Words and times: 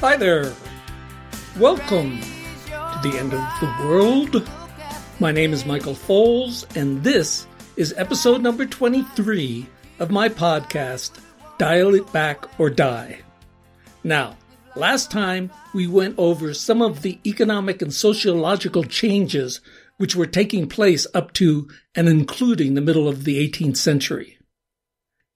Hi 0.00 0.16
there. 0.16 0.50
Welcome 1.58 2.22
to 2.22 3.00
the 3.02 3.18
end 3.18 3.34
of 3.34 3.60
the 3.60 3.76
world. 3.84 4.48
My 5.20 5.30
name 5.30 5.52
is 5.52 5.66
Michael 5.66 5.92
Foles, 5.92 6.64
and 6.74 7.04
this 7.04 7.46
is 7.76 7.92
episode 7.98 8.40
number 8.40 8.64
23 8.64 9.68
of 9.98 10.10
my 10.10 10.30
podcast, 10.30 11.20
Dial 11.58 11.94
It 11.94 12.10
Back 12.14 12.46
or 12.58 12.70
Die. 12.70 13.20
Now, 14.02 14.38
last 14.74 15.10
time 15.10 15.50
we 15.74 15.86
went 15.86 16.14
over 16.16 16.54
some 16.54 16.80
of 16.80 17.02
the 17.02 17.18
economic 17.26 17.82
and 17.82 17.92
sociological 17.92 18.84
changes 18.84 19.60
which 19.98 20.16
were 20.16 20.24
taking 20.24 20.66
place 20.66 21.06
up 21.12 21.34
to 21.34 21.68
and 21.94 22.08
including 22.08 22.72
the 22.72 22.80
middle 22.80 23.06
of 23.06 23.24
the 23.24 23.46
18th 23.46 23.76
century. 23.76 24.38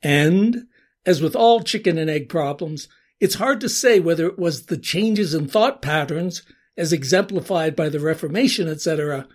And, 0.02 0.68
as 1.04 1.20
with 1.20 1.36
all 1.36 1.60
chicken 1.60 1.98
and 1.98 2.08
egg 2.08 2.30
problems, 2.30 2.88
it's 3.24 3.36
hard 3.36 3.58
to 3.62 3.70
say 3.70 4.00
whether 4.00 4.26
it 4.26 4.38
was 4.38 4.66
the 4.66 4.76
changes 4.76 5.32
in 5.32 5.48
thought 5.48 5.80
patterns, 5.80 6.42
as 6.76 6.92
exemplified 6.92 7.74
by 7.74 7.88
the 7.88 7.98
Reformation, 7.98 8.68
etc., 8.68 9.26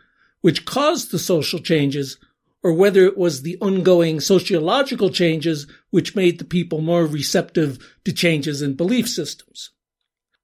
which 0.41 0.63
caused 0.63 1.09
the 1.09 1.17
social 1.17 1.57
changes, 1.57 2.19
or 2.61 2.71
whether 2.71 3.03
it 3.05 3.17
was 3.17 3.41
the 3.41 3.57
ongoing 3.59 4.19
sociological 4.19 5.09
changes 5.09 5.65
which 5.89 6.15
made 6.15 6.37
the 6.37 6.45
people 6.45 6.81
more 6.81 7.07
receptive 7.07 7.79
to 8.05 8.13
changes 8.13 8.61
in 8.61 8.75
belief 8.75 9.09
systems. 9.09 9.71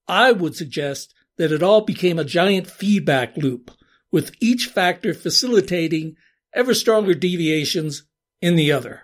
I 0.08 0.32
would 0.32 0.56
suggest 0.56 1.14
that 1.38 1.52
it 1.52 1.62
all 1.62 1.82
became 1.82 2.18
a 2.18 2.26
giant 2.26 2.66
feedback 2.66 3.38
loop, 3.38 3.70
with 4.12 4.34
each 4.42 4.66
factor 4.66 5.14
facilitating 5.14 6.16
ever 6.52 6.74
stronger 6.74 7.14
deviations 7.14 8.08
in 8.42 8.56
the 8.56 8.72
other. 8.72 9.04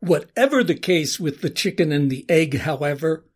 Whatever 0.00 0.62
the 0.62 0.74
case 0.74 1.18
with 1.18 1.40
the 1.40 1.50
chicken 1.50 1.92
and 1.92 2.10
the 2.10 2.24
egg, 2.28 2.58
however, 2.58 3.26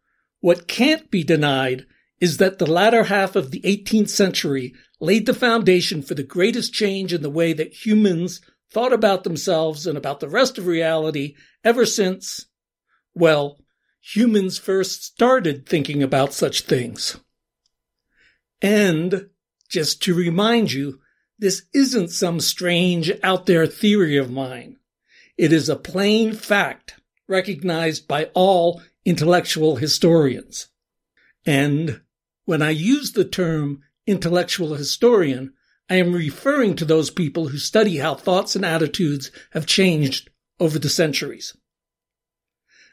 what 0.40 0.68
can't 0.68 1.10
be 1.10 1.24
denied 1.24 1.86
is 2.20 2.36
that 2.36 2.58
the 2.58 2.70
latter 2.70 3.04
half 3.04 3.34
of 3.34 3.50
the 3.50 3.60
18th 3.62 4.08
century 4.08 4.74
laid 5.00 5.26
the 5.26 5.34
foundation 5.34 6.02
for 6.02 6.14
the 6.14 6.22
greatest 6.22 6.72
change 6.72 7.12
in 7.12 7.22
the 7.22 7.30
way 7.30 7.52
that 7.52 7.84
humans 7.84 8.40
thought 8.70 8.92
about 8.92 9.24
themselves 9.24 9.86
and 9.86 9.98
about 9.98 10.20
the 10.20 10.28
rest 10.28 10.56
of 10.56 10.66
reality 10.66 11.34
ever 11.64 11.84
since, 11.84 12.46
well, 13.14 13.58
humans 14.00 14.56
first 14.56 15.04
started 15.04 15.68
thinking 15.68 16.02
about 16.02 16.32
such 16.32 16.62
things. 16.62 17.18
And, 18.60 19.28
just 19.68 20.00
to 20.02 20.14
remind 20.14 20.72
you, 20.72 21.00
this 21.38 21.62
isn't 21.74 22.10
some 22.10 22.38
strange 22.38 23.10
out 23.24 23.46
there 23.46 23.66
theory 23.66 24.16
of 24.16 24.30
mine. 24.30 24.76
It 25.42 25.52
is 25.52 25.68
a 25.68 25.74
plain 25.74 26.34
fact 26.34 27.00
recognized 27.26 28.06
by 28.06 28.26
all 28.32 28.80
intellectual 29.04 29.74
historians. 29.74 30.68
And 31.44 32.02
when 32.44 32.62
I 32.62 32.70
use 32.70 33.10
the 33.10 33.24
term 33.24 33.82
intellectual 34.06 34.74
historian, 34.76 35.52
I 35.90 35.96
am 35.96 36.12
referring 36.12 36.76
to 36.76 36.84
those 36.84 37.10
people 37.10 37.48
who 37.48 37.58
study 37.58 37.96
how 37.96 38.14
thoughts 38.14 38.54
and 38.54 38.64
attitudes 38.64 39.32
have 39.50 39.66
changed 39.66 40.30
over 40.60 40.78
the 40.78 40.88
centuries. 40.88 41.56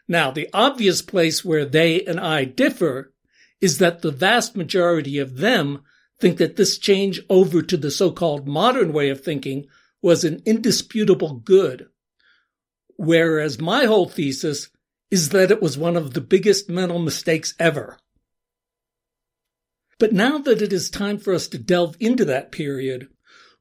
Now, 0.07 0.31
the 0.31 0.49
obvious 0.51 1.03
place 1.03 1.45
where 1.45 1.65
they 1.65 2.03
and 2.03 2.19
I 2.19 2.45
differ 2.45 3.13
is 3.61 3.77
that 3.77 4.01
the 4.01 4.09
vast 4.09 4.55
majority 4.55 5.19
of 5.19 5.37
them 5.37 5.83
think 6.19 6.39
that 6.39 6.55
this 6.55 6.79
change 6.79 7.21
over 7.29 7.61
to 7.61 7.77
the 7.77 7.91
so-called 7.91 8.47
modern 8.47 8.91
way 8.91 9.09
of 9.11 9.21
thinking 9.21 9.67
was 10.01 10.23
an 10.23 10.41
indisputable 10.47 11.35
good 11.35 11.89
Whereas 12.99 13.61
my 13.61 13.85
whole 13.85 14.09
thesis 14.09 14.67
is 15.09 15.29
that 15.29 15.51
it 15.51 15.61
was 15.61 15.77
one 15.77 15.95
of 15.95 16.13
the 16.13 16.19
biggest 16.19 16.67
mental 16.67 16.99
mistakes 16.99 17.53
ever. 17.57 17.97
But 19.99 20.11
now 20.11 20.37
that 20.39 20.61
it 20.61 20.73
is 20.73 20.89
time 20.89 21.17
for 21.17 21.33
us 21.33 21.47
to 21.47 21.57
delve 21.57 21.95
into 22.01 22.25
that 22.25 22.51
period, 22.51 23.07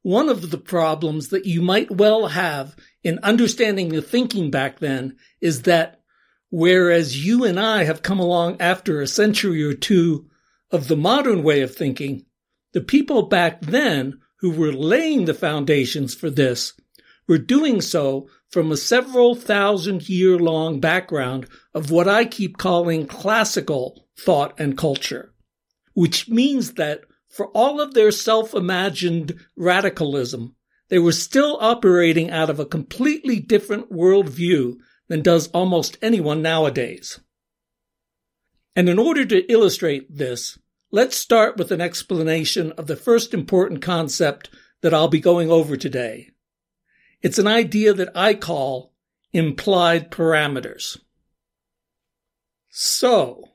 one 0.03 0.29
of 0.29 0.51
the 0.51 0.59
problems 0.59 1.29
that 1.29 1.47
you 1.47 1.63
might 1.63 1.89
well 1.89 2.27
have 2.27 2.75
in 3.05 3.21
understanding 3.23 3.91
the 3.91 4.03
thinking 4.03 4.51
back 4.51 4.81
then 4.81 5.17
is 5.41 5.63
that 5.63 6.01
whereas 6.51 7.25
you 7.25 7.45
and 7.45 7.61
I 7.61 7.85
have 7.85 8.03
come 8.03 8.19
along 8.19 8.61
after 8.61 9.01
a 9.01 9.07
century 9.07 9.63
or 9.63 9.73
two 9.73 10.29
of 10.73 10.89
the 10.89 10.97
modern 10.97 11.45
way 11.45 11.61
of 11.61 11.77
thinking, 11.77 12.27
the 12.73 12.81
people 12.81 13.23
back 13.23 13.61
then 13.61 14.19
who 14.41 14.51
were 14.51 14.73
laying 14.73 15.27
the 15.27 15.35
foundations 15.35 16.13
for 16.13 16.29
this 16.29 16.73
were 17.29 17.39
doing 17.39 17.81
so 17.81 18.29
from 18.49 18.73
a 18.73 18.77
several 18.77 19.35
thousand 19.35 20.09
year 20.09 20.39
long 20.39 20.81
background 20.81 21.47
of 21.75 21.91
what 21.91 22.09
I 22.09 22.25
keep 22.25 22.57
calling 22.57 23.07
classical 23.07 24.09
thought 24.19 24.59
and 24.59 24.77
culture, 24.77 25.33
which 25.93 26.29
means 26.29 26.75
that 26.75 27.03
for 27.29 27.49
all 27.49 27.81
of 27.81 27.95
their 27.95 28.11
self 28.11 28.55
imagined 28.55 29.39
radicalism, 29.55 30.57
they 30.89 30.99
were 30.99 31.13
still 31.13 31.59
operating 31.61 32.31
out 32.31 32.49
of 32.49 32.59
a 32.59 32.65
completely 32.67 33.39
different 33.39 33.93
worldview 33.93 34.77
than 35.09 35.23
does 35.23 35.49
almost 35.49 35.99
anyone 36.01 36.41
nowadays. 36.41 37.21
And 38.75 38.89
in 38.89 38.99
order 38.99 39.27
to 39.27 39.53
illustrate 39.53 40.17
this, 40.17 40.59
let's 40.91 41.17
start 41.17 41.59
with 41.59 41.73
an 41.73 41.81
explanation 41.81 42.73
of 42.73 42.87
the 42.87 42.97
first 42.97 43.35
important 43.35 43.83
concept 43.83 44.49
that 44.81 44.95
I'll 44.95 45.09
be 45.09 45.21
going 45.21 45.51
over 45.51 45.77
today 45.77 46.31
it's 47.21 47.39
an 47.39 47.47
idea 47.47 47.93
that 47.95 48.11
I 48.15 48.35
call 48.35 48.93
implied 49.33 50.11
parameters. 50.11 50.99
So, 52.71 53.49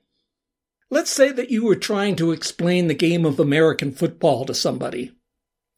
let's 0.89 1.11
say 1.11 1.31
that 1.31 1.49
you 1.49 1.65
were 1.65 1.75
trying 1.75 2.15
to 2.17 2.31
explain 2.31 2.87
the 2.87 2.93
game 2.93 3.25
of 3.25 3.39
American 3.39 3.91
football 3.91 4.45
to 4.45 4.53
somebody. 4.53 5.11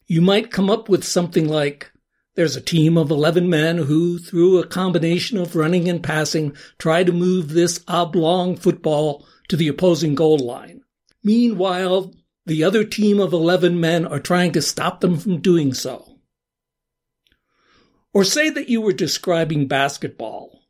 You 0.06 0.20
might 0.20 0.50
come 0.50 0.68
up 0.68 0.88
with 0.88 1.04
something 1.04 1.48
like, 1.48 1.90
there's 2.34 2.56
a 2.56 2.60
team 2.60 2.98
of 2.98 3.10
11 3.10 3.48
men 3.48 3.78
who, 3.78 4.18
through 4.18 4.58
a 4.58 4.66
combination 4.66 5.38
of 5.38 5.56
running 5.56 5.88
and 5.88 6.02
passing, 6.02 6.54
try 6.78 7.02
to 7.02 7.12
move 7.12 7.50
this 7.50 7.82
oblong 7.88 8.56
football 8.56 9.26
to 9.48 9.56
the 9.56 9.68
opposing 9.68 10.14
goal 10.14 10.38
line. 10.38 10.82
Meanwhile, 11.22 12.12
the 12.44 12.62
other 12.62 12.84
team 12.84 13.20
of 13.20 13.32
11 13.32 13.80
men 13.80 14.06
are 14.06 14.20
trying 14.20 14.52
to 14.52 14.62
stop 14.62 15.00
them 15.00 15.18
from 15.18 15.40
doing 15.40 15.72
so. 15.72 16.15
Or 18.16 18.24
say 18.24 18.48
that 18.48 18.70
you 18.70 18.80
were 18.80 18.94
describing 18.94 19.68
basketball. 19.68 20.62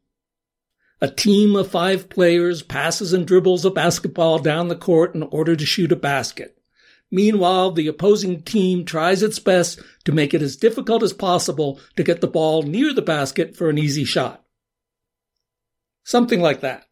A 1.00 1.08
team 1.08 1.54
of 1.54 1.70
five 1.70 2.08
players 2.08 2.60
passes 2.60 3.12
and 3.12 3.24
dribbles 3.24 3.64
a 3.64 3.70
basketball 3.70 4.40
down 4.40 4.66
the 4.66 4.74
court 4.74 5.14
in 5.14 5.22
order 5.22 5.54
to 5.54 5.64
shoot 5.64 5.92
a 5.92 5.94
basket. 5.94 6.58
Meanwhile, 7.08 7.70
the 7.70 7.86
opposing 7.86 8.42
team 8.42 8.84
tries 8.84 9.22
its 9.22 9.38
best 9.38 9.78
to 10.06 10.10
make 10.10 10.34
it 10.34 10.42
as 10.42 10.56
difficult 10.56 11.04
as 11.04 11.12
possible 11.12 11.78
to 11.94 12.02
get 12.02 12.20
the 12.20 12.26
ball 12.26 12.62
near 12.64 12.92
the 12.92 13.00
basket 13.00 13.54
for 13.54 13.70
an 13.70 13.78
easy 13.78 14.04
shot. 14.04 14.44
Something 16.02 16.40
like 16.40 16.62
that. 16.62 16.86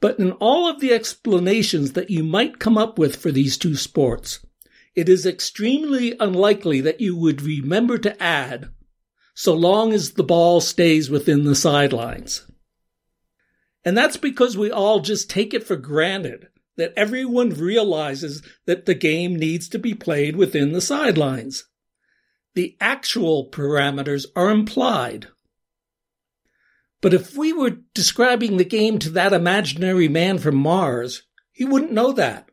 But 0.00 0.18
in 0.18 0.32
all 0.32 0.68
of 0.68 0.80
the 0.80 0.92
explanations 0.92 1.92
that 1.92 2.10
you 2.10 2.22
might 2.22 2.58
come 2.58 2.76
up 2.76 2.98
with 2.98 3.16
for 3.16 3.32
these 3.32 3.56
two 3.56 3.76
sports, 3.76 4.44
it 4.94 5.08
is 5.08 5.24
extremely 5.24 6.14
unlikely 6.20 6.82
that 6.82 7.00
you 7.00 7.16
would 7.16 7.40
remember 7.40 7.96
to 7.96 8.22
add 8.22 8.70
so 9.42 9.54
long 9.54 9.92
as 9.92 10.12
the 10.12 10.22
ball 10.22 10.60
stays 10.60 11.10
within 11.10 11.42
the 11.42 11.56
sidelines. 11.56 12.46
And 13.84 13.98
that's 13.98 14.16
because 14.16 14.56
we 14.56 14.70
all 14.70 15.00
just 15.00 15.28
take 15.28 15.52
it 15.52 15.66
for 15.66 15.74
granted 15.74 16.46
that 16.76 16.92
everyone 16.96 17.50
realizes 17.50 18.40
that 18.66 18.86
the 18.86 18.94
game 18.94 19.34
needs 19.34 19.68
to 19.70 19.80
be 19.80 19.94
played 19.94 20.36
within 20.36 20.70
the 20.70 20.80
sidelines. 20.80 21.64
The 22.54 22.76
actual 22.80 23.50
parameters 23.50 24.26
are 24.36 24.48
implied. 24.48 25.26
But 27.00 27.12
if 27.12 27.36
we 27.36 27.52
were 27.52 27.78
describing 27.94 28.58
the 28.58 28.64
game 28.64 29.00
to 29.00 29.10
that 29.10 29.32
imaginary 29.32 30.06
man 30.06 30.38
from 30.38 30.54
Mars, 30.54 31.24
he 31.50 31.64
wouldn't 31.64 31.90
know 31.90 32.12
that. 32.12 32.48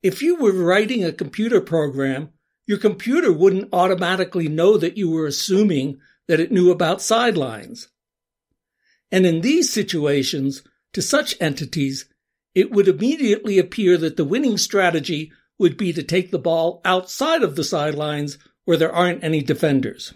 If 0.00 0.22
you 0.22 0.36
were 0.36 0.52
writing 0.52 1.04
a 1.04 1.10
computer 1.10 1.60
program 1.60 2.28
your 2.66 2.78
computer 2.78 3.32
wouldn't 3.32 3.72
automatically 3.72 4.48
know 4.48 4.76
that 4.76 4.96
you 4.96 5.10
were 5.10 5.26
assuming 5.26 5.98
that 6.28 6.40
it 6.40 6.52
knew 6.52 6.70
about 6.70 7.02
sidelines. 7.02 7.88
And 9.10 9.26
in 9.26 9.40
these 9.40 9.72
situations, 9.72 10.62
to 10.92 11.02
such 11.02 11.34
entities, 11.40 12.06
it 12.54 12.70
would 12.70 12.88
immediately 12.88 13.58
appear 13.58 13.96
that 13.98 14.16
the 14.16 14.24
winning 14.24 14.58
strategy 14.58 15.32
would 15.58 15.76
be 15.76 15.92
to 15.92 16.02
take 16.02 16.30
the 16.30 16.38
ball 16.38 16.80
outside 16.84 17.42
of 17.42 17.56
the 17.56 17.64
sidelines 17.64 18.38
where 18.64 18.76
there 18.76 18.92
aren't 18.92 19.24
any 19.24 19.42
defenders. 19.42 20.14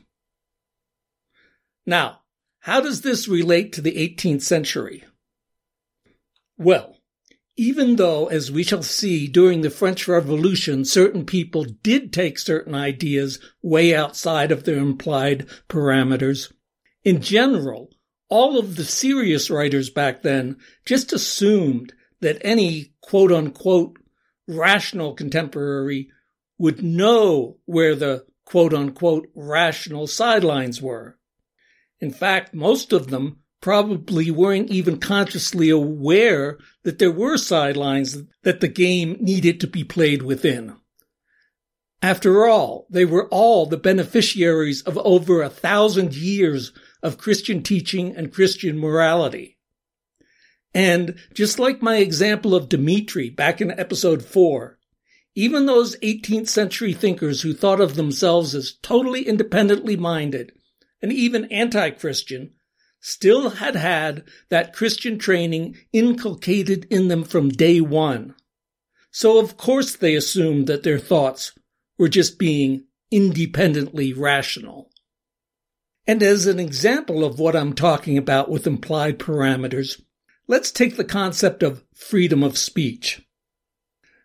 Now, 1.85 2.23
how 2.61 2.81
does 2.81 3.03
this 3.03 3.29
relate 3.29 3.73
to 3.75 3.81
the 3.81 3.93
18th 3.93 4.43
century? 4.43 5.05
Well, 6.59 6.96
even 7.57 7.97
though, 7.97 8.27
as 8.27 8.53
we 8.53 8.63
shall 8.63 8.83
see 8.83 9.27
during 9.27 9.63
the 9.63 9.71
French 9.71 10.07
Revolution, 10.07 10.85
certain 10.85 11.25
people 11.25 11.65
did 11.65 12.13
take 12.13 12.39
certain 12.39 12.75
ideas 12.75 13.39
way 13.63 13.95
outside 13.95 14.53
of 14.53 14.65
their 14.65 14.77
implied 14.77 15.47
parameters, 15.69 16.53
in 17.07 17.23
general, 17.23 17.91
all 18.29 18.59
of 18.59 18.75
the 18.75 18.85
serious 18.85 19.49
writers 19.49 19.91
back 19.91 20.23
then 20.23 20.57
just 20.85 21.13
assumed 21.13 21.93
that 22.21 22.39
any 22.41 22.93
quote 23.01 23.31
unquote 23.31 23.97
rational 24.49 25.15
contemporary 25.15 26.11
would 26.59 26.83
know 26.83 27.59
where 27.65 27.95
the 27.95 28.27
quote 28.45 28.75
unquote 28.75 29.29
rational 29.37 30.09
sidelines 30.09 30.83
were. 30.83 31.17
In 32.01 32.11
fact, 32.11 32.53
most 32.53 32.93
of 32.93 33.09
them 33.09 33.39
probably 33.67 34.31
weren't 34.31 34.71
even 34.71 34.97
consciously 34.97 35.71
aware 35.71 36.57
that 36.85 37.01
there 37.01 37.11
were 37.11 37.37
sidelines 37.37 38.17
that 38.45 38.61
the 38.61 38.69
game 38.69 39.17
needed 39.19 39.59
to 39.59 39.67
be 39.67 39.83
played 39.83 40.23
within. 40.23 40.77
After 42.01 42.47
all, 42.47 42.87
they 42.91 43.05
were 43.05 43.27
all 43.27 43.67
the 43.67 43.77
beneficiaries 43.77 44.83
of 44.83 44.97
over 44.99 45.43
a 45.43 45.51
thousand 45.51 46.15
years 46.15 46.71
of 47.03 47.19
Christian 47.19 47.61
teaching 47.61 48.15
and 48.15 48.33
Christian 48.33 48.79
morality. 48.79 49.59
And 50.73 51.19
just 51.35 51.59
like 51.59 51.83
my 51.83 51.97
example 51.97 52.55
of 52.55 52.69
Dmitri 52.69 53.31
back 53.31 53.61
in 53.61 53.73
episode 53.73 54.25
4, 54.25 54.79
even 55.35 55.67
those 55.67 55.99
18th 56.05 56.47
century 56.47 56.93
thinkers 56.93 57.43
who 57.43 57.53
thought 57.53 57.81
of 57.81 57.97
themselves 57.97 58.55
as 58.55 58.75
totally 58.81 59.27
independently 59.27 59.97
minded 59.97 60.53
and 61.03 61.13
even 61.13 61.47
anti-Christian 61.47 62.53
still 63.01 63.51
had 63.51 63.77
had 63.77 64.25
that 64.49 64.73
Christian 64.73 65.19
training 65.19 65.77
inculcated 65.93 66.87
in 66.91 67.09
them 67.09 67.25
from 67.25 67.49
day 67.49 67.81
one. 67.81 68.35
So 69.11 69.39
of 69.39 69.57
course 69.57 69.97
they 69.97 70.15
assumed 70.15 70.67
that 70.67 70.83
their 70.83 70.99
thoughts 70.99 71.53
were 71.99 72.09
just 72.09 72.39
being 72.39 72.85
independently 73.11 74.13
rational. 74.13 74.91
And 76.07 76.23
as 76.23 76.47
an 76.47 76.61
example 76.61 77.25
of 77.25 77.39
what 77.39 77.57
I'm 77.57 77.73
talking 77.73 78.17
about 78.17 78.51
with 78.51 78.67
implied 78.67 79.19
parameters, 79.19 80.01
let's 80.47 80.71
take 80.71 80.97
the 80.97 81.05
concept 81.05 81.63
of 81.63 81.85
freedom 81.95 82.45
of 82.45 82.59
speech. 82.59 83.27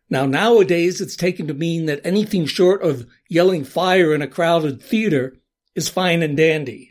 Now, 0.09 0.25
nowadays, 0.25 0.99
it's 0.99 1.15
taken 1.15 1.47
to 1.47 1.53
mean 1.53 1.85
that 1.85 2.01
anything 2.03 2.45
short 2.45 2.83
of 2.83 3.07
yelling 3.29 3.63
fire 3.63 4.13
in 4.13 4.21
a 4.21 4.27
crowded 4.27 4.83
theater 4.83 5.37
is 5.73 5.87
fine 5.87 6.21
and 6.21 6.35
dandy. 6.35 6.90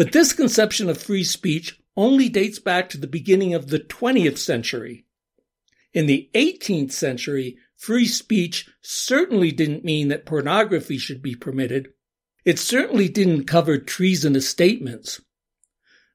But 0.00 0.12
this 0.12 0.32
conception 0.32 0.88
of 0.88 0.96
free 0.96 1.24
speech 1.24 1.78
only 1.94 2.30
dates 2.30 2.58
back 2.58 2.88
to 2.88 2.96
the 2.96 3.06
beginning 3.06 3.52
of 3.52 3.68
the 3.68 3.78
20th 3.78 4.38
century. 4.38 5.04
In 5.92 6.06
the 6.06 6.30
18th 6.32 6.92
century, 6.92 7.58
free 7.76 8.06
speech 8.06 8.66
certainly 8.80 9.52
didn't 9.52 9.84
mean 9.84 10.08
that 10.08 10.24
pornography 10.24 10.96
should 10.96 11.20
be 11.20 11.34
permitted. 11.34 11.92
It 12.46 12.58
certainly 12.58 13.10
didn't 13.10 13.44
cover 13.44 13.76
treasonous 13.76 14.48
statements. 14.48 15.20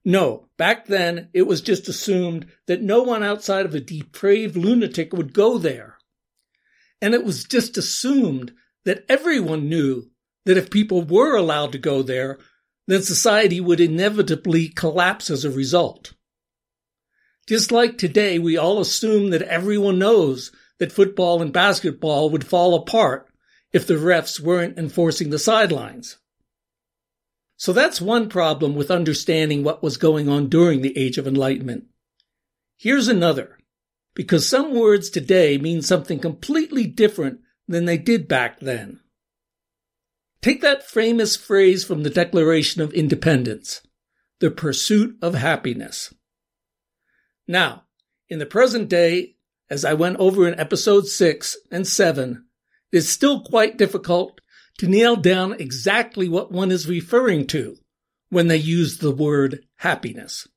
No, 0.03 0.49
back 0.57 0.87
then 0.87 1.29
it 1.31 1.43
was 1.43 1.61
just 1.61 1.87
assumed 1.87 2.47
that 2.65 2.81
no 2.81 3.03
one 3.03 3.21
outside 3.21 3.67
of 3.67 3.75
a 3.75 3.79
depraved 3.79 4.57
lunatic 4.57 5.13
would 5.13 5.31
go 5.31 5.59
there. 5.59 5.99
And 7.03 7.13
it 7.13 7.23
was 7.23 7.43
just 7.43 7.77
assumed 7.77 8.51
that 8.83 9.05
everyone 9.07 9.69
knew 9.69 10.09
that 10.45 10.57
if 10.57 10.71
people 10.71 11.03
were 11.03 11.35
allowed 11.35 11.71
to 11.73 11.77
go 11.77 12.01
there, 12.01 12.39
then 12.87 13.01
society 13.01 13.59
would 13.59 13.79
inevitably 13.79 14.67
collapse 14.69 15.29
as 15.29 15.43
a 15.43 15.51
result. 15.51 16.13
Just 17.47 17.71
like 17.71 17.97
today, 17.97 18.39
we 18.39 18.57
all 18.57 18.79
assume 18.79 19.29
that 19.29 19.43
everyone 19.43 19.99
knows 19.99 20.51
that 20.79 20.91
football 20.91 21.41
and 21.41 21.53
basketball 21.53 22.29
would 22.29 22.45
fall 22.45 22.75
apart 22.75 23.27
if 23.71 23.85
the 23.85 23.95
refs 23.95 24.39
weren't 24.39 24.77
enforcing 24.77 25.29
the 25.29 25.39
sidelines. 25.39 26.17
So 27.57 27.71
that's 27.71 28.01
one 28.01 28.29
problem 28.29 28.75
with 28.75 28.91
understanding 28.91 29.63
what 29.63 29.83
was 29.83 29.97
going 29.97 30.27
on 30.27 30.49
during 30.49 30.81
the 30.81 30.97
Age 30.97 31.17
of 31.17 31.27
Enlightenment. 31.27 31.85
Here's 32.77 33.07
another. 33.07 33.57
Because 34.13 34.47
some 34.47 34.73
words 34.73 35.09
today 35.09 35.57
mean 35.57 35.81
something 35.81 36.19
completely 36.19 36.87
different 36.87 37.39
than 37.67 37.85
they 37.85 37.97
did 37.97 38.27
back 38.27 38.59
then. 38.59 38.99
Take 40.45 40.61
that 40.61 40.87
famous 40.87 41.35
phrase 41.35 41.83
from 41.83 42.03
the 42.03 42.09
Declaration 42.11 42.79
of 42.79 42.93
Independence 42.93 43.81
the 44.39 44.51
pursuit 44.51 45.17
of 45.19 45.33
happiness. 45.33 46.13
Now, 47.47 47.85
in 48.29 48.37
the 48.37 48.45
present 48.45 48.87
day, 48.87 49.37
as 49.71 49.83
I 49.83 49.95
went 49.95 50.17
over 50.17 50.47
in 50.47 50.59
episode 50.59 51.07
6 51.07 51.57
and 51.71 51.87
7, 51.87 52.45
it 52.91 52.95
is 52.95 53.09
still 53.09 53.41
quite 53.41 53.79
difficult 53.79 54.39
to 54.77 54.87
nail 54.87 55.15
down 55.15 55.53
exactly 55.53 56.29
what 56.29 56.51
one 56.51 56.69
is 56.69 56.87
referring 56.87 57.47
to 57.47 57.77
when 58.29 58.47
they 58.47 58.57
use 58.57 58.99
the 58.99 59.09
word 59.09 59.65
happiness. 59.77 60.47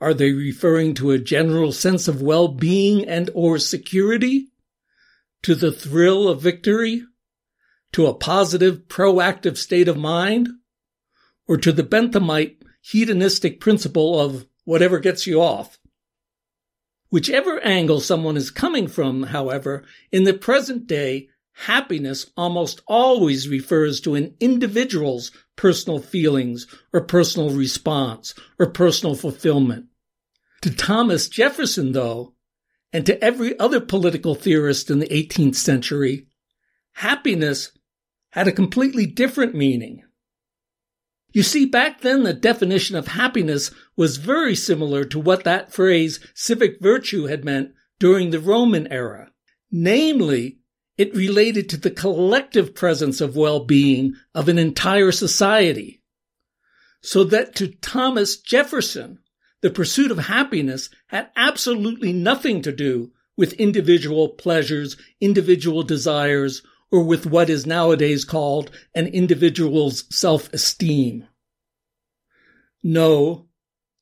Are 0.00 0.14
they 0.14 0.32
referring 0.32 0.94
to 0.94 1.10
a 1.10 1.18
general 1.18 1.70
sense 1.70 2.08
of 2.08 2.22
well-being 2.22 3.06
and 3.06 3.28
or 3.34 3.58
security? 3.58 4.46
To 5.42 5.54
the 5.54 5.70
thrill 5.70 6.30
of 6.30 6.40
victory? 6.40 7.02
To 7.92 8.06
a 8.06 8.14
positive, 8.14 8.88
proactive 8.88 9.56
state 9.56 9.88
of 9.88 9.96
mind, 9.96 10.48
or 11.46 11.56
to 11.56 11.72
the 11.72 11.82
Benthamite 11.82 12.56
hedonistic 12.80 13.60
principle 13.60 14.20
of 14.20 14.46
whatever 14.64 14.98
gets 14.98 15.26
you 15.26 15.40
off. 15.40 15.78
Whichever 17.08 17.60
angle 17.60 18.00
someone 18.00 18.36
is 18.36 18.50
coming 18.50 18.88
from, 18.88 19.24
however, 19.24 19.84
in 20.10 20.24
the 20.24 20.34
present 20.34 20.86
day, 20.86 21.28
happiness 21.52 22.30
almost 22.36 22.82
always 22.86 23.48
refers 23.48 24.00
to 24.00 24.14
an 24.14 24.34
individual's 24.40 25.30
personal 25.56 26.00
feelings 26.00 26.66
or 26.92 27.00
personal 27.00 27.50
response 27.50 28.34
or 28.58 28.66
personal 28.66 29.14
fulfillment. 29.14 29.86
To 30.62 30.74
Thomas 30.74 31.28
Jefferson, 31.28 31.92
though, 31.92 32.34
and 32.92 33.06
to 33.06 33.22
every 33.22 33.58
other 33.58 33.80
political 33.80 34.34
theorist 34.34 34.90
in 34.90 34.98
the 34.98 35.08
18th 35.08 35.54
century, 35.54 36.26
happiness 36.96 37.72
had 38.30 38.48
a 38.48 38.52
completely 38.52 39.04
different 39.04 39.54
meaning. 39.54 40.02
You 41.32 41.42
see, 41.42 41.66
back 41.66 42.00
then 42.00 42.22
the 42.22 42.32
definition 42.32 42.96
of 42.96 43.08
happiness 43.08 43.70
was 43.96 44.16
very 44.16 44.54
similar 44.54 45.04
to 45.04 45.20
what 45.20 45.44
that 45.44 45.70
phrase 45.70 46.20
civic 46.34 46.80
virtue 46.80 47.26
had 47.26 47.44
meant 47.44 47.72
during 47.98 48.30
the 48.30 48.40
Roman 48.40 48.90
era. 48.90 49.30
Namely, 49.70 50.60
it 50.96 51.14
related 51.14 51.68
to 51.68 51.76
the 51.76 51.90
collective 51.90 52.74
presence 52.74 53.20
of 53.20 53.36
well-being 53.36 54.14
of 54.34 54.48
an 54.48 54.58
entire 54.58 55.12
society. 55.12 56.02
So 57.02 57.24
that 57.24 57.54
to 57.56 57.68
Thomas 57.68 58.38
Jefferson, 58.38 59.18
the 59.60 59.70
pursuit 59.70 60.10
of 60.10 60.18
happiness 60.18 60.88
had 61.08 61.28
absolutely 61.36 62.14
nothing 62.14 62.62
to 62.62 62.72
do 62.72 63.12
with 63.36 63.52
individual 63.54 64.30
pleasures, 64.30 64.96
individual 65.20 65.82
desires, 65.82 66.62
or 66.90 67.02
with 67.02 67.26
what 67.26 67.50
is 67.50 67.66
nowadays 67.66 68.24
called 68.24 68.70
an 68.94 69.06
individual's 69.06 70.04
self-esteem. 70.14 71.26
No, 72.82 73.48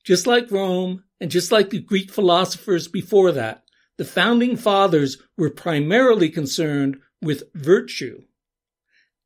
just 0.05 0.27
like 0.27 0.51
Rome 0.51 1.05
and 1.21 1.31
just 1.31 1.51
like 1.51 1.71
the 1.71 1.81
Greek 1.81 2.11
philosophers 2.11 2.89
before 2.89 3.33
that, 3.33 3.65
the 3.97 4.05
founding 4.05 4.57
fathers 4.57 5.19
were 5.37 5.51
primarily 5.51 6.29
concerned 6.29 6.99
with 7.23 7.45
virtue. 7.55 8.23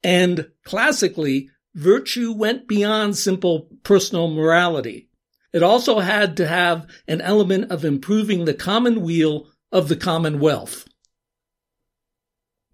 And 0.04 0.50
classically, 0.64 1.50
virtue 1.74 2.32
went 2.32 2.68
beyond 2.68 3.16
simple 3.16 3.68
personal 3.82 4.28
morality. 4.30 5.10
It 5.52 5.62
also 5.62 5.98
had 6.00 6.36
to 6.36 6.46
have 6.46 6.86
an 7.08 7.20
element 7.20 7.70
of 7.72 7.84
improving 7.84 8.44
the 8.44 8.54
common 8.54 9.02
weal 9.02 9.48
of 9.72 9.88
the 9.88 9.96
commonwealth. 9.96 10.87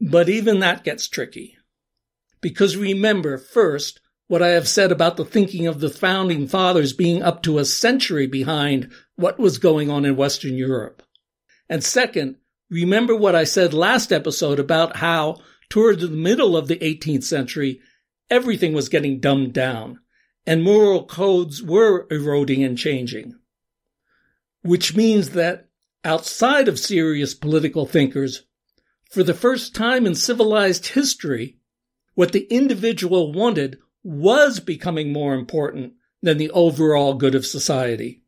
But 0.00 0.28
even 0.28 0.60
that 0.60 0.84
gets 0.84 1.08
tricky. 1.08 1.56
Because 2.40 2.76
remember, 2.76 3.38
first, 3.38 4.00
what 4.26 4.42
I 4.42 4.48
have 4.48 4.68
said 4.68 4.90
about 4.90 5.16
the 5.16 5.24
thinking 5.24 5.66
of 5.66 5.80
the 5.80 5.90
founding 5.90 6.48
fathers 6.48 6.92
being 6.92 7.22
up 7.22 7.42
to 7.42 7.58
a 7.58 7.64
century 7.64 8.26
behind 8.26 8.90
what 9.16 9.38
was 9.38 9.58
going 9.58 9.90
on 9.90 10.04
in 10.04 10.16
Western 10.16 10.54
Europe. 10.54 11.02
And 11.68 11.84
second, 11.84 12.36
remember 12.70 13.14
what 13.14 13.34
I 13.34 13.44
said 13.44 13.74
last 13.74 14.12
episode 14.12 14.58
about 14.58 14.96
how, 14.96 15.40
toward 15.68 16.00
the 16.00 16.08
middle 16.08 16.56
of 16.56 16.68
the 16.68 16.76
18th 16.76 17.24
century, 17.24 17.80
everything 18.30 18.72
was 18.72 18.88
getting 18.88 19.20
dumbed 19.20 19.52
down, 19.52 20.00
and 20.46 20.62
moral 20.62 21.04
codes 21.04 21.62
were 21.62 22.06
eroding 22.10 22.62
and 22.64 22.76
changing. 22.76 23.34
Which 24.62 24.96
means 24.96 25.30
that 25.30 25.68
outside 26.04 26.68
of 26.68 26.78
serious 26.78 27.34
political 27.34 27.86
thinkers, 27.86 28.42
for 29.14 29.22
the 29.22 29.32
first 29.32 29.76
time 29.76 30.06
in 30.06 30.14
civilized 30.16 30.88
history, 30.88 31.56
what 32.14 32.32
the 32.32 32.48
individual 32.50 33.32
wanted 33.32 33.78
was 34.02 34.58
becoming 34.58 35.12
more 35.12 35.34
important 35.34 35.92
than 36.20 36.36
the 36.36 36.50
overall 36.50 37.14
good 37.14 37.36
of 37.36 37.46
society. 37.46 38.22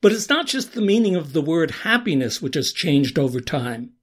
But 0.00 0.12
it's 0.12 0.28
not 0.28 0.46
just 0.46 0.74
the 0.74 0.80
meaning 0.80 1.16
of 1.16 1.32
the 1.32 1.42
word 1.42 1.72
happiness 1.72 2.40
which 2.40 2.54
has 2.54 2.72
changed 2.72 3.18
over 3.18 3.40
time. 3.40 3.94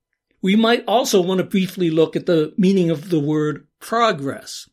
We 0.42 0.58
might 0.58 0.84
also 0.86 1.22
want 1.22 1.38
to 1.38 1.46
briefly 1.46 1.90
look 1.90 2.18
at 2.18 2.26
the 2.26 2.54
meaning 2.58 2.90
of 2.90 3.10
the 3.10 3.20
word 3.20 3.68
progress. 3.80 4.68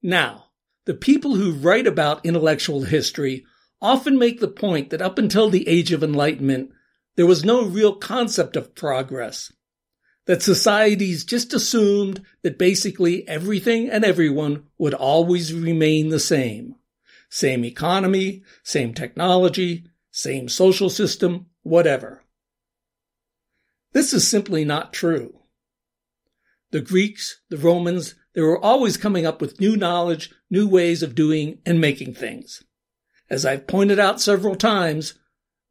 Now, 0.00 0.50
the 0.84 0.94
people 0.94 1.34
who 1.34 1.54
write 1.54 1.88
about 1.88 2.24
intellectual 2.24 2.82
history 2.82 3.44
often 3.82 4.16
make 4.16 4.38
the 4.38 4.46
point 4.46 4.90
that 4.90 5.02
up 5.02 5.18
until 5.18 5.50
the 5.50 5.66
Age 5.66 5.90
of 5.90 6.04
Enlightenment, 6.04 6.70
there 7.16 7.26
was 7.26 7.44
no 7.44 7.64
real 7.64 7.94
concept 7.94 8.56
of 8.56 8.74
progress. 8.74 9.52
That 10.26 10.42
societies 10.42 11.24
just 11.24 11.52
assumed 11.52 12.22
that 12.42 12.58
basically 12.58 13.28
everything 13.28 13.90
and 13.90 14.04
everyone 14.04 14.64
would 14.78 14.94
always 14.94 15.52
remain 15.52 16.08
the 16.08 16.20
same. 16.20 16.76
Same 17.28 17.64
economy, 17.64 18.42
same 18.62 18.94
technology, 18.94 19.86
same 20.10 20.48
social 20.48 20.88
system, 20.88 21.46
whatever. 21.62 22.22
This 23.92 24.12
is 24.12 24.26
simply 24.26 24.64
not 24.64 24.92
true. 24.92 25.40
The 26.70 26.80
Greeks, 26.80 27.40
the 27.50 27.56
Romans, 27.56 28.14
they 28.34 28.40
were 28.40 28.58
always 28.58 28.96
coming 28.96 29.26
up 29.26 29.40
with 29.40 29.60
new 29.60 29.76
knowledge, 29.76 30.32
new 30.50 30.68
ways 30.68 31.02
of 31.02 31.14
doing 31.14 31.58
and 31.64 31.80
making 31.80 32.14
things. 32.14 32.64
As 33.30 33.46
I've 33.46 33.66
pointed 33.66 33.98
out 33.98 34.20
several 34.20 34.56
times, 34.56 35.14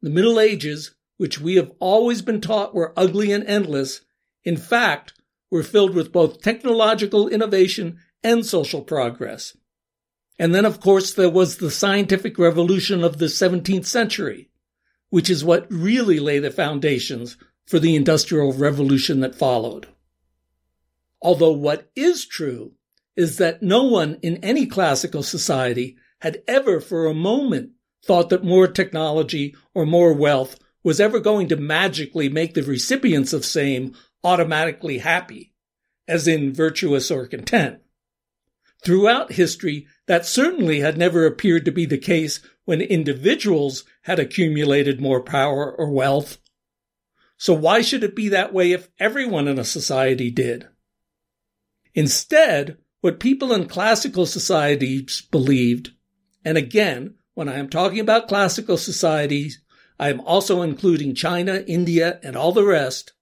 the 0.00 0.10
Middle 0.10 0.40
Ages, 0.40 0.94
which 1.24 1.40
we 1.40 1.54
have 1.54 1.72
always 1.78 2.20
been 2.20 2.38
taught 2.38 2.74
were 2.74 2.92
ugly 2.98 3.32
and 3.32 3.42
endless, 3.44 4.02
in 4.42 4.58
fact, 4.58 5.14
were 5.50 5.62
filled 5.62 5.94
with 5.94 6.12
both 6.12 6.42
technological 6.42 7.28
innovation 7.28 7.98
and 8.22 8.44
social 8.44 8.82
progress. 8.82 9.56
And 10.38 10.54
then, 10.54 10.66
of 10.66 10.80
course, 10.80 11.14
there 11.14 11.30
was 11.30 11.56
the 11.56 11.70
scientific 11.70 12.38
revolution 12.38 13.02
of 13.02 13.16
the 13.16 13.24
17th 13.24 13.86
century, 13.86 14.50
which 15.08 15.30
is 15.30 15.42
what 15.42 15.66
really 15.72 16.20
lay 16.20 16.40
the 16.40 16.50
foundations 16.50 17.38
for 17.64 17.78
the 17.78 17.96
industrial 17.96 18.52
revolution 18.52 19.20
that 19.20 19.34
followed. 19.34 19.88
Although 21.22 21.52
what 21.52 21.90
is 21.96 22.26
true 22.26 22.72
is 23.16 23.38
that 23.38 23.62
no 23.62 23.84
one 23.84 24.18
in 24.20 24.44
any 24.44 24.66
classical 24.66 25.22
society 25.22 25.96
had 26.20 26.42
ever 26.46 26.82
for 26.82 27.06
a 27.06 27.14
moment 27.14 27.70
thought 28.04 28.28
that 28.28 28.44
more 28.44 28.68
technology 28.68 29.54
or 29.72 29.86
more 29.86 30.12
wealth 30.12 30.58
was 30.84 31.00
ever 31.00 31.18
going 31.18 31.48
to 31.48 31.56
magically 31.56 32.28
make 32.28 32.54
the 32.54 32.62
recipients 32.62 33.32
of 33.32 33.44
same 33.44 33.94
automatically 34.22 34.98
happy, 34.98 35.52
as 36.06 36.28
in 36.28 36.52
virtuous 36.52 37.10
or 37.10 37.26
content. 37.26 37.80
Throughout 38.84 39.32
history, 39.32 39.86
that 40.06 40.26
certainly 40.26 40.80
had 40.80 40.98
never 40.98 41.24
appeared 41.24 41.64
to 41.64 41.72
be 41.72 41.86
the 41.86 41.98
case 41.98 42.40
when 42.66 42.82
individuals 42.82 43.84
had 44.02 44.18
accumulated 44.18 45.00
more 45.00 45.22
power 45.22 45.72
or 45.72 45.90
wealth. 45.90 46.38
So 47.38 47.54
why 47.54 47.80
should 47.80 48.04
it 48.04 48.14
be 48.14 48.28
that 48.28 48.52
way 48.52 48.72
if 48.72 48.90
everyone 48.98 49.48
in 49.48 49.58
a 49.58 49.64
society 49.64 50.30
did? 50.30 50.68
Instead, 51.94 52.76
what 53.00 53.20
people 53.20 53.52
in 53.54 53.68
classical 53.68 54.26
societies 54.26 55.22
believed, 55.30 55.92
and 56.44 56.58
again, 56.58 57.14
when 57.34 57.48
I 57.48 57.54
am 57.54 57.68
talking 57.68 58.00
about 58.00 58.28
classical 58.28 58.76
societies, 58.76 59.60
I 59.98 60.10
am 60.10 60.20
also 60.20 60.62
including 60.62 61.14
China, 61.14 61.62
India, 61.66 62.18
and 62.22 62.36
all 62.36 62.52
the 62.52 62.64
rest. 62.64 63.12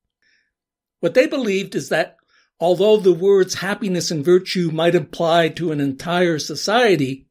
What 1.00 1.14
they 1.14 1.26
believed 1.26 1.74
is 1.74 1.88
that 1.90 2.16
although 2.60 2.96
the 2.96 3.12
words 3.12 3.54
happiness 3.54 4.10
and 4.10 4.24
virtue 4.24 4.70
might 4.72 4.94
apply 4.94 5.48
to 5.50 5.72
an 5.72 5.80
entire 5.80 6.38
society, 6.38 7.26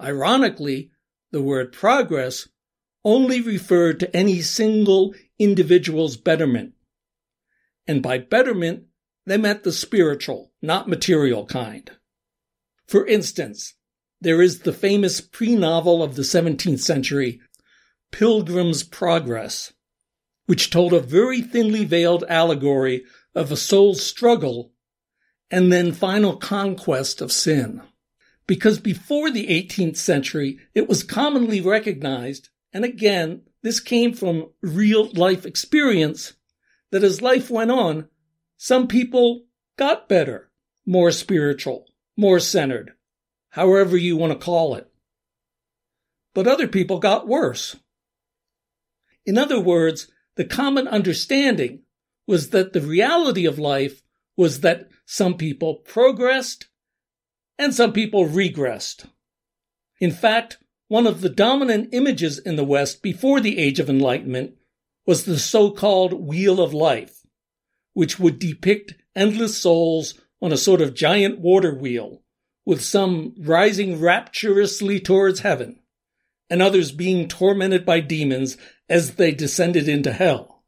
ironically, 0.00 0.90
the 1.32 1.42
word 1.42 1.72
progress 1.72 2.48
only 3.04 3.40
referred 3.40 4.00
to 4.00 4.16
any 4.16 4.40
single 4.40 5.14
individual's 5.38 6.16
betterment. 6.16 6.72
And 7.86 8.02
by 8.02 8.18
betterment, 8.18 8.84
they 9.26 9.36
meant 9.36 9.64
the 9.64 9.72
spiritual, 9.72 10.52
not 10.62 10.88
material 10.88 11.46
kind. 11.46 11.90
For 12.86 13.06
instance, 13.06 13.74
there 14.20 14.40
is 14.40 14.60
the 14.60 14.72
famous 14.72 15.20
pre-novel 15.20 16.02
of 16.02 16.14
the 16.14 16.22
17th 16.22 16.80
century, 16.80 17.40
Pilgrim's 18.14 18.84
Progress, 18.84 19.72
which 20.46 20.70
told 20.70 20.92
a 20.92 21.00
very 21.00 21.42
thinly 21.42 21.84
veiled 21.84 22.22
allegory 22.28 23.02
of 23.34 23.50
a 23.50 23.56
soul's 23.56 24.06
struggle 24.06 24.70
and 25.50 25.72
then 25.72 25.90
final 25.90 26.36
conquest 26.36 27.20
of 27.20 27.32
sin. 27.32 27.82
Because 28.46 28.78
before 28.78 29.32
the 29.32 29.48
18th 29.48 29.96
century, 29.96 30.60
it 30.74 30.88
was 30.88 31.02
commonly 31.02 31.60
recognized, 31.60 32.50
and 32.72 32.84
again, 32.84 33.42
this 33.62 33.80
came 33.80 34.12
from 34.12 34.50
real 34.62 35.10
life 35.14 35.44
experience, 35.44 36.34
that 36.92 37.02
as 37.02 37.20
life 37.20 37.50
went 37.50 37.72
on, 37.72 38.08
some 38.56 38.86
people 38.86 39.46
got 39.76 40.08
better, 40.08 40.52
more 40.86 41.10
spiritual, 41.10 41.86
more 42.16 42.38
centered, 42.38 42.92
however 43.50 43.96
you 43.96 44.16
want 44.16 44.32
to 44.32 44.38
call 44.38 44.76
it. 44.76 44.88
But 46.32 46.46
other 46.46 46.68
people 46.68 47.00
got 47.00 47.26
worse. 47.26 47.74
In 49.26 49.38
other 49.38 49.60
words, 49.60 50.08
the 50.36 50.44
common 50.44 50.88
understanding 50.88 51.80
was 52.26 52.50
that 52.50 52.72
the 52.72 52.80
reality 52.80 53.46
of 53.46 53.58
life 53.58 54.02
was 54.36 54.60
that 54.60 54.88
some 55.06 55.36
people 55.36 55.76
progressed 55.76 56.68
and 57.58 57.74
some 57.74 57.92
people 57.92 58.26
regressed. 58.26 59.08
In 60.00 60.10
fact, 60.10 60.58
one 60.88 61.06
of 61.06 61.20
the 61.20 61.28
dominant 61.28 61.90
images 61.92 62.38
in 62.38 62.56
the 62.56 62.64
West 62.64 63.02
before 63.02 63.40
the 63.40 63.58
Age 63.58 63.80
of 63.80 63.88
Enlightenment 63.88 64.54
was 65.06 65.24
the 65.24 65.38
so-called 65.38 66.12
Wheel 66.12 66.60
of 66.60 66.74
Life, 66.74 67.20
which 67.92 68.18
would 68.18 68.38
depict 68.38 68.94
endless 69.14 69.56
souls 69.56 70.14
on 70.42 70.52
a 70.52 70.56
sort 70.56 70.80
of 70.80 70.94
giant 70.94 71.38
water 71.38 71.74
wheel, 71.74 72.22
with 72.66 72.82
some 72.82 73.34
rising 73.38 74.00
rapturously 74.00 74.98
towards 75.00 75.40
heaven, 75.40 75.80
and 76.50 76.60
others 76.60 76.92
being 76.92 77.28
tormented 77.28 77.84
by 77.86 78.00
demons 78.00 78.56
as 78.88 79.14
they 79.14 79.32
descended 79.32 79.88
into 79.88 80.12
hell. 80.12 80.64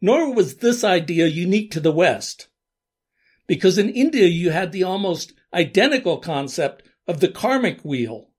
Nor 0.00 0.34
was 0.34 0.56
this 0.56 0.84
idea 0.84 1.26
unique 1.26 1.70
to 1.72 1.80
the 1.80 1.92
West, 1.92 2.48
because 3.46 3.78
in 3.78 3.88
India 3.90 4.26
you 4.26 4.50
had 4.50 4.72
the 4.72 4.82
almost 4.82 5.32
identical 5.52 6.18
concept 6.18 6.82
of 7.06 7.20
the 7.20 7.28
karmic 7.28 7.80
wheel, 7.82 8.30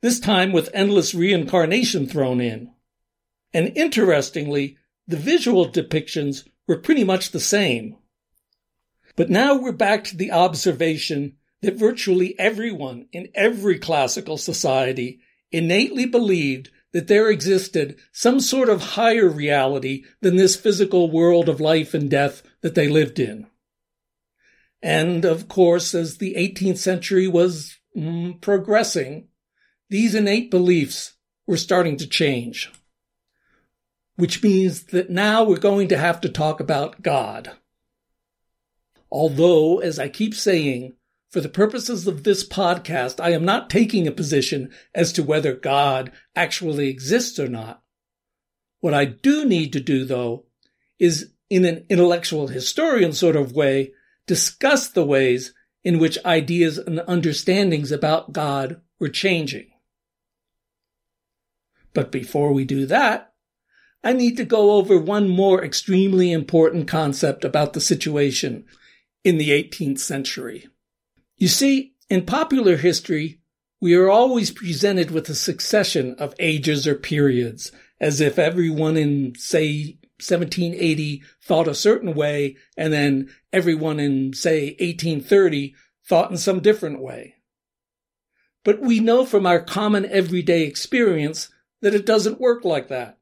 this 0.00 0.18
time 0.18 0.52
with 0.52 0.70
endless 0.72 1.14
reincarnation 1.14 2.06
thrown 2.06 2.40
in. 2.40 2.72
And 3.52 3.76
interestingly, 3.76 4.78
the 5.06 5.16
visual 5.16 5.68
depictions 5.68 6.48
were 6.66 6.78
pretty 6.78 7.04
much 7.04 7.30
the 7.30 7.40
same. 7.40 7.96
But 9.16 9.30
now 9.30 9.56
we're 9.56 9.72
back 9.72 10.04
to 10.04 10.16
the 10.16 10.32
observation 10.32 11.36
that 11.60 11.74
virtually 11.74 12.38
everyone 12.38 13.06
in 13.12 13.28
every 13.34 13.78
classical 13.78 14.38
society 14.38 15.20
innately 15.50 16.06
believed 16.06 16.70
that 16.92 17.08
there 17.08 17.30
existed 17.30 17.98
some 18.12 18.40
sort 18.40 18.68
of 18.68 18.82
higher 18.82 19.28
reality 19.28 20.04
than 20.20 20.36
this 20.36 20.56
physical 20.56 21.10
world 21.10 21.48
of 21.48 21.60
life 21.60 21.94
and 21.94 22.10
death 22.10 22.42
that 22.60 22.74
they 22.74 22.88
lived 22.88 23.18
in. 23.18 23.46
And 24.82 25.24
of 25.24 25.48
course, 25.48 25.94
as 25.94 26.18
the 26.18 26.34
18th 26.34 26.78
century 26.78 27.28
was 27.28 27.78
mm, 27.96 28.40
progressing, 28.40 29.28
these 29.88 30.14
innate 30.14 30.50
beliefs 30.50 31.14
were 31.46 31.56
starting 31.56 31.96
to 31.98 32.06
change 32.06 32.70
which 34.16 34.42
means 34.42 34.84
that 34.84 35.10
now 35.10 35.44
we're 35.44 35.58
going 35.58 35.88
to 35.88 35.98
have 35.98 36.20
to 36.20 36.28
talk 36.28 36.60
about 36.60 37.02
God. 37.02 37.52
Although, 39.10 39.80
as 39.80 39.98
I 39.98 40.08
keep 40.08 40.34
saying, 40.34 40.94
for 41.32 41.40
the 41.40 41.48
purposes 41.48 42.06
of 42.06 42.24
this 42.24 42.46
podcast, 42.46 43.18
I 43.18 43.30
am 43.30 43.42
not 43.42 43.70
taking 43.70 44.06
a 44.06 44.12
position 44.12 44.70
as 44.94 45.14
to 45.14 45.22
whether 45.22 45.54
God 45.54 46.12
actually 46.36 46.88
exists 46.88 47.38
or 47.38 47.48
not. 47.48 47.82
What 48.80 48.92
I 48.92 49.06
do 49.06 49.46
need 49.46 49.72
to 49.72 49.80
do, 49.80 50.04
though, 50.04 50.44
is 50.98 51.32
in 51.48 51.64
an 51.64 51.86
intellectual 51.88 52.48
historian 52.48 53.14
sort 53.14 53.34
of 53.34 53.52
way, 53.52 53.92
discuss 54.26 54.88
the 54.88 55.06
ways 55.06 55.54
in 55.82 55.98
which 55.98 56.22
ideas 56.26 56.76
and 56.76 57.00
understandings 57.08 57.90
about 57.90 58.34
God 58.34 58.82
were 59.00 59.08
changing. 59.08 59.70
But 61.94 62.12
before 62.12 62.52
we 62.52 62.66
do 62.66 62.84
that, 62.86 63.32
I 64.04 64.12
need 64.12 64.36
to 64.36 64.44
go 64.44 64.72
over 64.72 64.98
one 64.98 65.30
more 65.30 65.64
extremely 65.64 66.30
important 66.30 66.88
concept 66.88 67.42
about 67.42 67.72
the 67.72 67.80
situation 67.80 68.66
in 69.24 69.38
the 69.38 69.48
18th 69.48 70.00
century. 70.00 70.68
You 71.36 71.48
see, 71.48 71.94
in 72.08 72.26
popular 72.26 72.76
history, 72.76 73.40
we 73.80 73.94
are 73.94 74.08
always 74.08 74.50
presented 74.50 75.10
with 75.10 75.28
a 75.28 75.34
succession 75.34 76.14
of 76.18 76.34
ages 76.38 76.86
or 76.86 76.94
periods, 76.94 77.72
as 78.00 78.20
if 78.20 78.38
everyone 78.38 78.96
in, 78.96 79.34
say, 79.36 79.98
1780 80.20 81.22
thought 81.42 81.66
a 81.66 81.74
certain 81.74 82.14
way, 82.14 82.56
and 82.76 82.92
then 82.92 83.28
everyone 83.52 83.98
in, 83.98 84.34
say, 84.34 84.76
1830 84.78 85.74
thought 86.06 86.30
in 86.30 86.36
some 86.36 86.60
different 86.60 87.00
way. 87.00 87.34
But 88.64 88.80
we 88.80 89.00
know 89.00 89.26
from 89.26 89.46
our 89.46 89.60
common 89.60 90.06
everyday 90.06 90.62
experience 90.62 91.48
that 91.80 91.94
it 91.94 92.06
doesn't 92.06 92.40
work 92.40 92.64
like 92.64 92.88
that. 92.88 93.18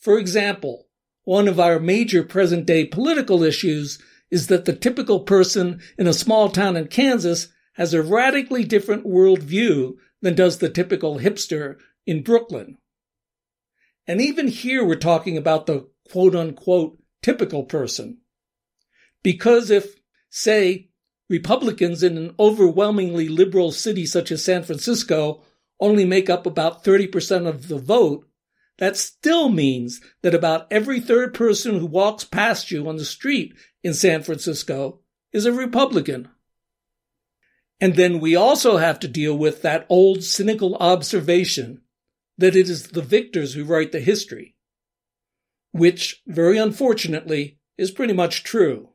For 0.00 0.18
example, 0.18 0.88
one 1.24 1.48
of 1.48 1.58
our 1.58 1.78
major 1.78 2.22
present 2.22 2.66
day 2.66 2.84
political 2.84 3.42
issues 3.42 3.98
is 4.30 4.48
that 4.48 4.64
the 4.64 4.74
typical 4.74 5.20
person 5.20 5.80
in 5.96 6.06
a 6.06 6.12
small 6.12 6.50
town 6.50 6.76
in 6.76 6.88
Kansas 6.88 7.48
has 7.74 7.94
a 7.94 8.02
radically 8.02 8.64
different 8.64 9.06
worldview 9.06 9.94
than 10.20 10.34
does 10.34 10.58
the 10.58 10.68
typical 10.68 11.18
hipster 11.18 11.76
in 12.06 12.22
Brooklyn. 12.22 12.76
And 14.06 14.20
even 14.20 14.48
here 14.48 14.84
we're 14.84 14.96
talking 14.96 15.36
about 15.36 15.66
the 15.66 15.88
quote 16.10 16.34
unquote 16.34 16.98
typical 17.22 17.64
person. 17.64 18.18
Because 19.22 19.70
if, 19.70 20.00
say, 20.30 20.88
Republicans 21.28 22.02
in 22.02 22.16
an 22.16 22.34
overwhelmingly 22.38 23.28
liberal 23.28 23.70
city 23.70 24.06
such 24.06 24.32
as 24.32 24.44
San 24.44 24.62
Francisco 24.62 25.42
only 25.80 26.04
make 26.04 26.30
up 26.30 26.46
about 26.46 26.84
30% 26.84 27.46
of 27.46 27.68
the 27.68 27.78
vote, 27.78 28.26
that 28.78 28.96
still 28.96 29.48
means 29.48 30.00
that 30.22 30.34
about 30.34 30.66
every 30.70 31.00
third 31.00 31.34
person 31.34 31.78
who 31.78 31.86
walks 31.86 32.24
past 32.24 32.70
you 32.70 32.88
on 32.88 32.96
the 32.96 33.04
street 33.04 33.54
in 33.82 33.94
San 33.94 34.22
Francisco 34.22 35.00
is 35.32 35.46
a 35.46 35.52
Republican. 35.52 36.28
And 37.80 37.94
then 37.94 38.18
we 38.18 38.34
also 38.34 38.78
have 38.78 38.98
to 39.00 39.08
deal 39.08 39.36
with 39.36 39.62
that 39.62 39.86
old 39.88 40.24
cynical 40.24 40.74
observation 40.76 41.82
that 42.36 42.56
it 42.56 42.68
is 42.68 42.88
the 42.88 43.02
victors 43.02 43.54
who 43.54 43.64
write 43.64 43.92
the 43.92 44.00
history, 44.00 44.56
which, 45.72 46.22
very 46.26 46.58
unfortunately, 46.58 47.58
is 47.76 47.90
pretty 47.90 48.12
much 48.12 48.42
true. 48.42 48.90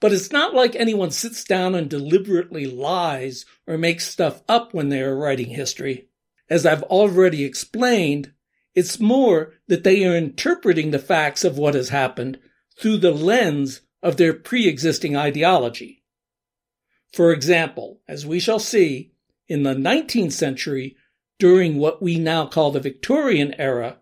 But 0.00 0.12
it's 0.12 0.32
not 0.32 0.54
like 0.54 0.76
anyone 0.76 1.10
sits 1.10 1.44
down 1.44 1.74
and 1.74 1.88
deliberately 1.88 2.66
lies 2.66 3.46
or 3.66 3.78
makes 3.78 4.06
stuff 4.06 4.42
up 4.48 4.74
when 4.74 4.90
they 4.90 5.00
are 5.00 5.16
writing 5.16 5.48
history. 5.48 6.08
As 6.50 6.66
I've 6.66 6.82
already 6.82 7.44
explained, 7.44 8.32
it's 8.74 9.00
more 9.00 9.54
that 9.68 9.82
they 9.82 10.04
are 10.04 10.14
interpreting 10.14 10.90
the 10.90 10.98
facts 10.98 11.42
of 11.42 11.56
what 11.56 11.74
has 11.74 11.88
happened 11.88 12.38
through 12.78 12.98
the 12.98 13.12
lens 13.12 13.82
of 14.02 14.16
their 14.16 14.34
pre-existing 14.34 15.16
ideology. 15.16 16.02
For 17.12 17.32
example, 17.32 18.00
as 18.08 18.26
we 18.26 18.40
shall 18.40 18.58
see, 18.58 19.12
in 19.48 19.62
the 19.62 19.74
19th 19.74 20.32
century, 20.32 20.96
during 21.38 21.78
what 21.78 22.02
we 22.02 22.18
now 22.18 22.46
call 22.46 22.70
the 22.70 22.80
Victorian 22.80 23.54
era, 23.58 23.98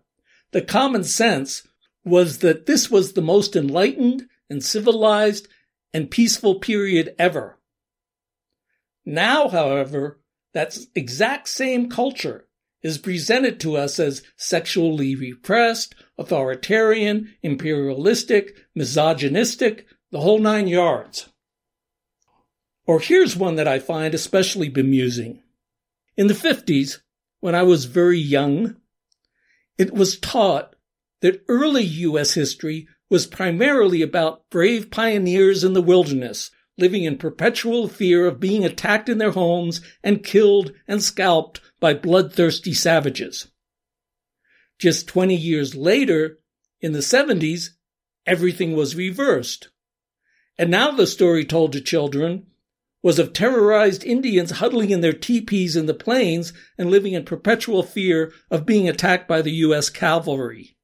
the 0.51 0.61
common 0.61 1.03
sense 1.03 1.67
was 2.03 2.39
that 2.39 2.65
this 2.65 2.89
was 2.89 3.13
the 3.13 3.21
most 3.21 3.55
enlightened 3.55 4.27
and 4.49 4.63
civilized 4.63 5.47
and 5.93 6.11
peaceful 6.11 6.55
period 6.55 7.15
ever. 7.17 7.59
Now, 9.05 9.49
however, 9.49 10.19
that 10.53 10.77
exact 10.95 11.49
same 11.49 11.89
culture 11.89 12.47
is 12.83 12.97
presented 12.97 13.59
to 13.61 13.77
us 13.77 13.99
as 13.99 14.21
sexually 14.35 15.15
repressed, 15.15 15.95
authoritarian, 16.17 17.33
imperialistic, 17.41 18.55
misogynistic, 18.75 19.87
the 20.11 20.19
whole 20.19 20.39
nine 20.39 20.67
yards. 20.67 21.29
Or 22.85 22.99
here's 22.99 23.37
one 23.37 23.55
that 23.55 23.67
I 23.67 23.79
find 23.79 24.13
especially 24.13 24.69
bemusing. 24.69 25.41
In 26.17 26.27
the 26.27 26.33
50s, 26.33 26.99
when 27.39 27.55
I 27.55 27.63
was 27.63 27.85
very 27.85 28.19
young, 28.19 28.75
it 29.77 29.93
was 29.93 30.19
taught 30.19 30.75
that 31.21 31.43
early 31.47 31.83
U.S. 31.83 32.33
history 32.33 32.87
was 33.09 33.25
primarily 33.25 34.01
about 34.01 34.49
brave 34.49 34.91
pioneers 34.91 35.63
in 35.63 35.73
the 35.73 35.81
wilderness, 35.81 36.51
living 36.77 37.03
in 37.05 37.17
perpetual 37.17 37.87
fear 37.87 38.25
of 38.25 38.39
being 38.39 38.65
attacked 38.65 39.07
in 39.07 39.17
their 39.17 39.31
homes 39.31 39.81
and 40.03 40.23
killed 40.23 40.73
and 40.87 41.01
scalped 41.01 41.61
by 41.83 41.93
bloodthirsty 41.93 42.73
savages. 42.73 43.49
Just 44.79 45.05
20 45.05 45.35
years 45.35 45.75
later, 45.75 46.39
in 46.79 46.93
the 46.93 46.99
70s, 46.99 47.71
everything 48.25 48.73
was 48.73 48.95
reversed. 48.95 49.67
And 50.57 50.71
now 50.71 50.91
the 50.91 51.05
story 51.05 51.43
told 51.43 51.73
to 51.73 51.81
children 51.81 52.45
was 53.01 53.19
of 53.19 53.33
terrorized 53.33 54.05
Indians 54.05 54.51
huddling 54.51 54.91
in 54.91 55.01
their 55.01 55.11
teepees 55.11 55.75
in 55.75 55.85
the 55.85 55.93
plains 55.93 56.53
and 56.77 56.89
living 56.89 57.15
in 57.15 57.25
perpetual 57.25 57.83
fear 57.83 58.31
of 58.49 58.65
being 58.65 58.87
attacked 58.87 59.27
by 59.27 59.41
the 59.41 59.51
U.S. 59.51 59.89
cavalry. 59.89 60.77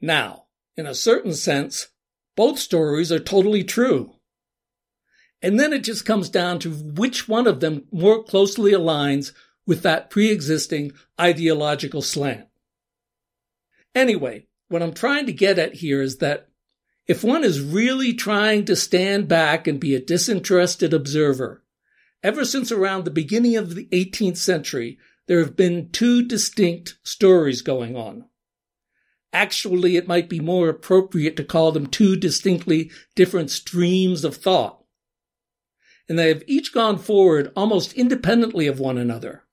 Now, 0.00 0.46
in 0.74 0.86
a 0.86 0.94
certain 0.94 1.34
sense, 1.34 1.88
both 2.34 2.58
stories 2.58 3.12
are 3.12 3.18
totally 3.18 3.62
true. 3.62 4.14
And 5.42 5.60
then 5.60 5.74
it 5.74 5.84
just 5.84 6.06
comes 6.06 6.30
down 6.30 6.60
to 6.60 6.72
which 6.72 7.28
one 7.28 7.46
of 7.46 7.60
them 7.60 7.84
more 7.92 8.24
closely 8.24 8.72
aligns 8.72 9.32
with 9.68 9.82
that 9.82 10.08
pre-existing 10.08 10.90
ideological 11.20 12.00
slant. 12.00 12.46
Anyway, 13.94 14.46
what 14.68 14.82
I'm 14.82 14.94
trying 14.94 15.26
to 15.26 15.32
get 15.32 15.58
at 15.58 15.74
here 15.74 16.00
is 16.00 16.16
that 16.18 16.48
if 17.06 17.22
one 17.22 17.44
is 17.44 17.60
really 17.60 18.14
trying 18.14 18.64
to 18.64 18.74
stand 18.74 19.28
back 19.28 19.66
and 19.66 19.78
be 19.78 19.94
a 19.94 20.00
disinterested 20.00 20.94
observer, 20.94 21.62
ever 22.22 22.46
since 22.46 22.72
around 22.72 23.04
the 23.04 23.10
beginning 23.10 23.56
of 23.56 23.74
the 23.74 23.86
18th 23.92 24.38
century, 24.38 24.98
there 25.26 25.38
have 25.38 25.54
been 25.54 25.90
two 25.90 26.22
distinct 26.22 26.98
stories 27.02 27.60
going 27.60 27.94
on. 27.94 28.24
Actually, 29.34 29.96
it 29.96 30.08
might 30.08 30.30
be 30.30 30.40
more 30.40 30.70
appropriate 30.70 31.36
to 31.36 31.44
call 31.44 31.72
them 31.72 31.86
two 31.86 32.16
distinctly 32.16 32.90
different 33.14 33.50
streams 33.50 34.24
of 34.24 34.36
thought. 34.36 34.82
And 36.08 36.18
they 36.18 36.28
have 36.28 36.42
each 36.46 36.72
gone 36.72 36.96
forward 36.96 37.52
almost 37.54 37.92
independently 37.92 38.66
of 38.66 38.80
one 38.80 38.96
another. 38.96 39.44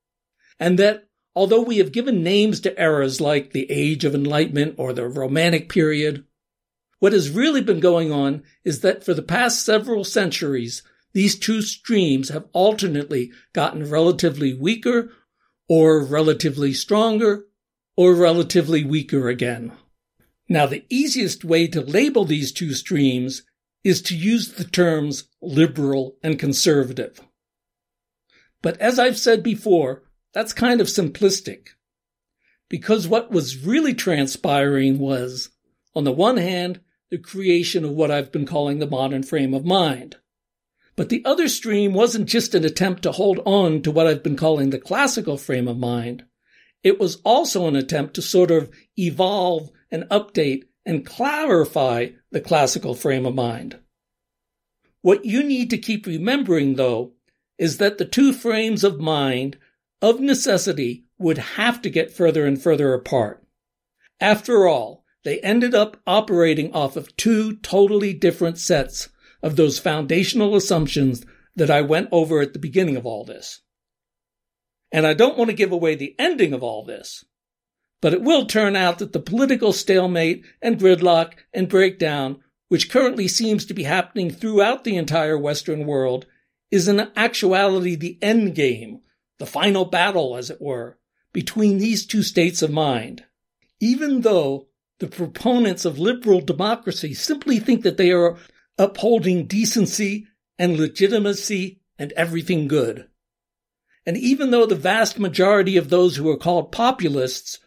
And 0.59 0.79
that 0.79 1.07
although 1.35 1.61
we 1.61 1.77
have 1.77 1.91
given 1.91 2.23
names 2.23 2.59
to 2.61 2.81
eras 2.81 3.19
like 3.19 3.51
the 3.51 3.69
Age 3.69 4.05
of 4.05 4.15
Enlightenment 4.15 4.75
or 4.77 4.93
the 4.93 5.07
Romantic 5.07 5.69
period, 5.69 6.25
what 6.99 7.13
has 7.13 7.29
really 7.29 7.61
been 7.61 7.79
going 7.79 8.11
on 8.11 8.43
is 8.63 8.81
that 8.81 9.03
for 9.03 9.13
the 9.13 9.21
past 9.21 9.63
several 9.63 10.03
centuries, 10.03 10.81
these 11.13 11.37
two 11.37 11.61
streams 11.61 12.29
have 12.29 12.45
alternately 12.53 13.31
gotten 13.53 13.89
relatively 13.89 14.53
weaker 14.53 15.11
or 15.67 16.03
relatively 16.03 16.73
stronger 16.73 17.45
or 17.97 18.13
relatively 18.13 18.83
weaker 18.83 19.29
again. 19.29 19.71
Now, 20.47 20.65
the 20.65 20.85
easiest 20.89 21.43
way 21.43 21.67
to 21.67 21.81
label 21.81 22.25
these 22.25 22.51
two 22.51 22.73
streams 22.73 23.43
is 23.83 24.01
to 24.03 24.15
use 24.15 24.53
the 24.53 24.63
terms 24.63 25.29
liberal 25.41 26.17
and 26.23 26.39
conservative. 26.39 27.21
But 28.61 28.79
as 28.81 28.99
I've 28.99 29.17
said 29.17 29.43
before, 29.43 30.03
that's 30.35 30.53
kind 30.53 30.81
of 30.81 30.87
simplistic. 30.87 31.69
Because 32.69 33.07
what 33.07 33.31
was 33.31 33.65
really 33.65 33.93
transpiring 33.93 34.99
was, 34.99 35.49
on 35.95 36.03
the 36.03 36.11
one 36.11 36.35
hand, 36.35 36.81
the 37.09 37.17
creation 37.17 37.85
of 37.85 37.91
what 37.91 38.11
I've 38.11 38.33
been 38.33 38.45
calling 38.45 38.79
the 38.79 38.85
modern 38.85 39.23
frame 39.23 39.53
of 39.53 39.63
mind. 39.63 40.17
But 40.97 41.07
the 41.07 41.23
other 41.23 41.47
stream 41.47 41.93
wasn't 41.93 42.27
just 42.27 42.53
an 42.53 42.65
attempt 42.65 43.03
to 43.03 43.13
hold 43.13 43.39
on 43.45 43.81
to 43.83 43.91
what 43.91 44.07
I've 44.07 44.23
been 44.23 44.35
calling 44.35 44.71
the 44.71 44.79
classical 44.79 45.37
frame 45.37 45.69
of 45.69 45.77
mind. 45.77 46.25
It 46.83 46.99
was 46.99 47.15
also 47.23 47.67
an 47.67 47.77
attempt 47.77 48.15
to 48.15 48.21
sort 48.21 48.51
of 48.51 48.69
evolve 48.97 49.71
and 49.89 50.03
update 50.05 50.63
and 50.85 51.05
clarify 51.05 52.09
the 52.31 52.41
classical 52.41 52.93
frame 52.93 53.25
of 53.25 53.35
mind. 53.35 53.79
What 55.01 55.23
you 55.23 55.43
need 55.43 55.69
to 55.69 55.77
keep 55.77 56.05
remembering, 56.05 56.75
though, 56.75 57.13
is 57.57 57.77
that 57.77 57.97
the 57.99 58.05
two 58.05 58.33
frames 58.33 58.83
of 58.83 58.99
mind, 58.99 59.57
of 60.05 60.19
necessity, 60.19 61.03
would 61.17 61.39
have 61.39 61.81
to 61.81 61.89
get 61.89 62.13
further 62.13 62.45
and 62.45 62.61
further 62.61 62.93
apart. 62.93 63.43
After 64.19 64.67
all, 64.67 65.03
they 65.23 65.39
ended 65.39 65.73
up 65.73 65.99
operating 66.05 66.71
off 66.73 66.95
of 66.95 67.17
two 67.17 67.55
totally 67.57 68.13
different 68.13 68.59
sets 68.59 69.09
of 69.41 69.55
those 69.55 69.79
foundational 69.79 70.55
assumptions 70.55 71.25
that 71.55 71.71
I 71.71 71.81
went 71.81 72.09
over 72.11 72.39
at 72.39 72.53
the 72.53 72.59
beginning 72.59 72.95
of 72.95 73.07
all 73.07 73.25
this. 73.25 73.61
And 74.91 75.07
I 75.07 75.15
don't 75.15 75.39
want 75.39 75.49
to 75.49 75.55
give 75.55 75.71
away 75.71 75.95
the 75.95 76.13
ending 76.19 76.53
of 76.53 76.61
all 76.61 76.85
this, 76.85 77.25
but 77.99 78.13
it 78.13 78.21
will 78.21 78.45
turn 78.45 78.75
out 78.75 78.99
that 78.99 79.11
the 79.11 79.19
political 79.19 79.73
stalemate 79.73 80.45
and 80.61 80.77
gridlock 80.77 81.33
and 81.51 81.67
breakdown, 81.67 82.43
which 82.67 82.91
currently 82.91 83.27
seems 83.27 83.65
to 83.65 83.73
be 83.73 83.83
happening 83.83 84.29
throughout 84.29 84.83
the 84.83 84.97
entire 84.97 85.37
Western 85.37 85.87
world, 85.87 86.27
is 86.69 86.87
in 86.87 87.09
actuality 87.15 87.95
the 87.95 88.19
end 88.21 88.53
game, 88.53 88.99
the 89.37 89.45
final 89.45 89.85
battle, 89.85 90.35
as 90.37 90.49
it 90.49 90.61
were, 90.61 90.97
between 91.33 91.77
these 91.77 92.05
two 92.05 92.23
states 92.23 92.61
of 92.61 92.71
mind. 92.71 93.23
Even 93.79 94.21
though 94.21 94.67
the 94.99 95.07
proponents 95.07 95.83
of 95.83 95.99
liberal 95.99 96.41
democracy 96.41 97.13
simply 97.13 97.59
think 97.59 97.83
that 97.83 97.97
they 97.97 98.11
are 98.11 98.37
upholding 98.77 99.45
decency 99.45 100.27
and 100.57 100.77
legitimacy 100.77 101.81
and 101.99 102.13
everything 102.13 102.67
good. 102.67 103.07
And 104.05 104.17
even 104.17 104.51
though 104.51 104.65
the 104.65 104.75
vast 104.75 105.19
majority 105.19 105.77
of 105.77 105.89
those 105.89 106.15
who 106.15 106.29
are 106.29 106.37
called 106.37 106.71
populists 106.71 107.59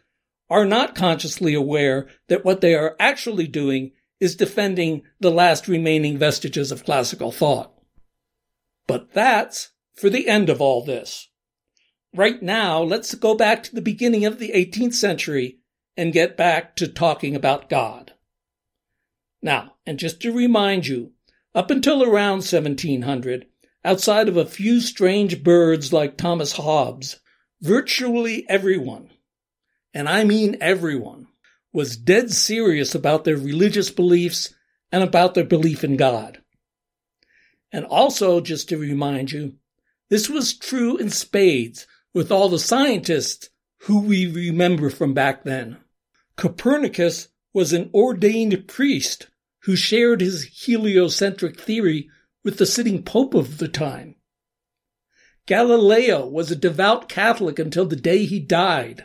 are 0.48 0.64
not 0.64 0.94
consciously 0.94 1.54
aware 1.54 2.08
that 2.28 2.44
what 2.44 2.60
they 2.60 2.74
are 2.74 2.96
actually 2.98 3.46
doing 3.46 3.92
is 4.20 4.36
defending 4.36 5.02
the 5.20 5.30
last 5.30 5.68
remaining 5.68 6.16
vestiges 6.18 6.72
of 6.72 6.84
classical 6.84 7.30
thought. 7.30 7.72
But 8.86 9.12
that's 9.12 9.72
for 9.94 10.08
the 10.08 10.28
end 10.28 10.48
of 10.48 10.60
all 10.60 10.84
this. 10.84 11.27
Right 12.14 12.42
now, 12.42 12.82
let's 12.82 13.14
go 13.14 13.34
back 13.34 13.62
to 13.64 13.74
the 13.74 13.82
beginning 13.82 14.24
of 14.24 14.38
the 14.38 14.50
18th 14.50 14.94
century 14.94 15.58
and 15.96 16.12
get 16.12 16.36
back 16.36 16.74
to 16.76 16.88
talking 16.88 17.36
about 17.36 17.68
God. 17.68 18.12
Now, 19.42 19.74
and 19.84 19.98
just 19.98 20.20
to 20.22 20.32
remind 20.32 20.86
you, 20.86 21.12
up 21.54 21.70
until 21.70 22.02
around 22.02 22.38
1700, 22.38 23.46
outside 23.84 24.28
of 24.28 24.36
a 24.36 24.46
few 24.46 24.80
strange 24.80 25.42
birds 25.42 25.92
like 25.92 26.16
Thomas 26.16 26.52
Hobbes, 26.52 27.20
virtually 27.60 28.46
everyone, 28.48 29.10
and 29.92 30.08
I 30.08 30.24
mean 30.24 30.56
everyone, 30.60 31.26
was 31.72 31.96
dead 31.96 32.32
serious 32.32 32.94
about 32.94 33.24
their 33.24 33.36
religious 33.36 33.90
beliefs 33.90 34.54
and 34.90 35.02
about 35.02 35.34
their 35.34 35.44
belief 35.44 35.84
in 35.84 35.96
God. 35.96 36.40
And 37.70 37.84
also, 37.84 38.40
just 38.40 38.70
to 38.70 38.78
remind 38.78 39.30
you, 39.30 39.56
this 40.08 40.30
was 40.30 40.56
true 40.56 40.96
in 40.96 41.10
spades 41.10 41.86
with 42.18 42.32
all 42.32 42.48
the 42.48 42.58
scientists 42.58 43.48
who 43.82 44.00
we 44.00 44.26
remember 44.26 44.90
from 44.90 45.14
back 45.14 45.44
then. 45.44 45.76
Copernicus 46.34 47.28
was 47.54 47.72
an 47.72 47.88
ordained 47.94 48.66
priest 48.66 49.28
who 49.60 49.76
shared 49.76 50.20
his 50.20 50.42
heliocentric 50.42 51.60
theory 51.60 52.08
with 52.42 52.58
the 52.58 52.66
sitting 52.66 53.04
pope 53.04 53.34
of 53.34 53.58
the 53.58 53.68
time. 53.68 54.16
Galileo 55.46 56.26
was 56.26 56.50
a 56.50 56.56
devout 56.56 57.08
Catholic 57.08 57.60
until 57.60 57.86
the 57.86 57.94
day 57.94 58.24
he 58.24 58.40
died. 58.40 59.04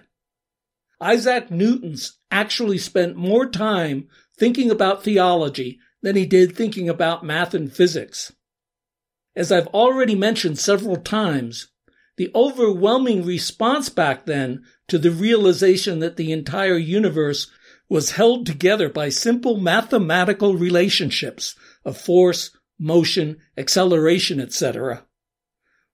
Isaac 0.99 1.51
Newton 1.51 1.95
actually 2.31 2.79
spent 2.79 3.15
more 3.15 3.47
time 3.47 4.07
thinking 4.39 4.71
about 4.71 5.03
theology 5.03 5.77
than 6.01 6.15
he 6.15 6.25
did 6.25 6.55
thinking 6.55 6.89
about 6.89 7.23
math 7.23 7.53
and 7.53 7.71
physics. 7.71 8.33
As 9.35 9.51
I've 9.51 9.67
already 9.67 10.15
mentioned 10.15 10.57
several 10.57 10.95
times, 10.95 11.67
the 12.17 12.31
overwhelming 12.35 13.25
response 13.25 13.89
back 13.89 14.25
then 14.25 14.63
to 14.87 14.97
the 14.97 15.11
realization 15.11 15.99
that 15.99 16.15
the 16.15 16.31
entire 16.31 16.77
universe 16.77 17.49
was 17.89 18.11
held 18.11 18.45
together 18.45 18.89
by 18.89 19.09
simple 19.09 19.57
mathematical 19.57 20.55
relationships 20.55 21.55
of 21.83 21.97
force, 21.97 22.55
motion, 22.79 23.37
acceleration, 23.57 24.39
etc., 24.39 25.05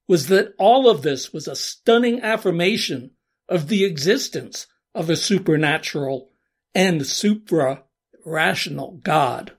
was 0.07 0.27
that 0.27 0.53
all 0.57 0.89
of 0.89 1.03
this 1.03 1.31
was 1.31 1.47
a 1.47 1.55
stunning 1.55 2.21
affirmation 2.21 3.11
of 3.47 3.67
the 3.67 3.85
existence 3.85 4.67
of 4.95 5.09
a 5.09 5.15
supernatural 5.15 6.31
and 6.73 7.05
supra 7.05 7.83
rational 8.25 8.99
God. 9.03 9.53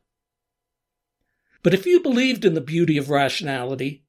But 1.63 1.75
if 1.75 1.87
you 1.87 2.01
believed 2.01 2.45
in 2.45 2.55
the 2.55 2.61
beauty 2.61 2.97
of 2.97 3.11
rationality, 3.11 4.05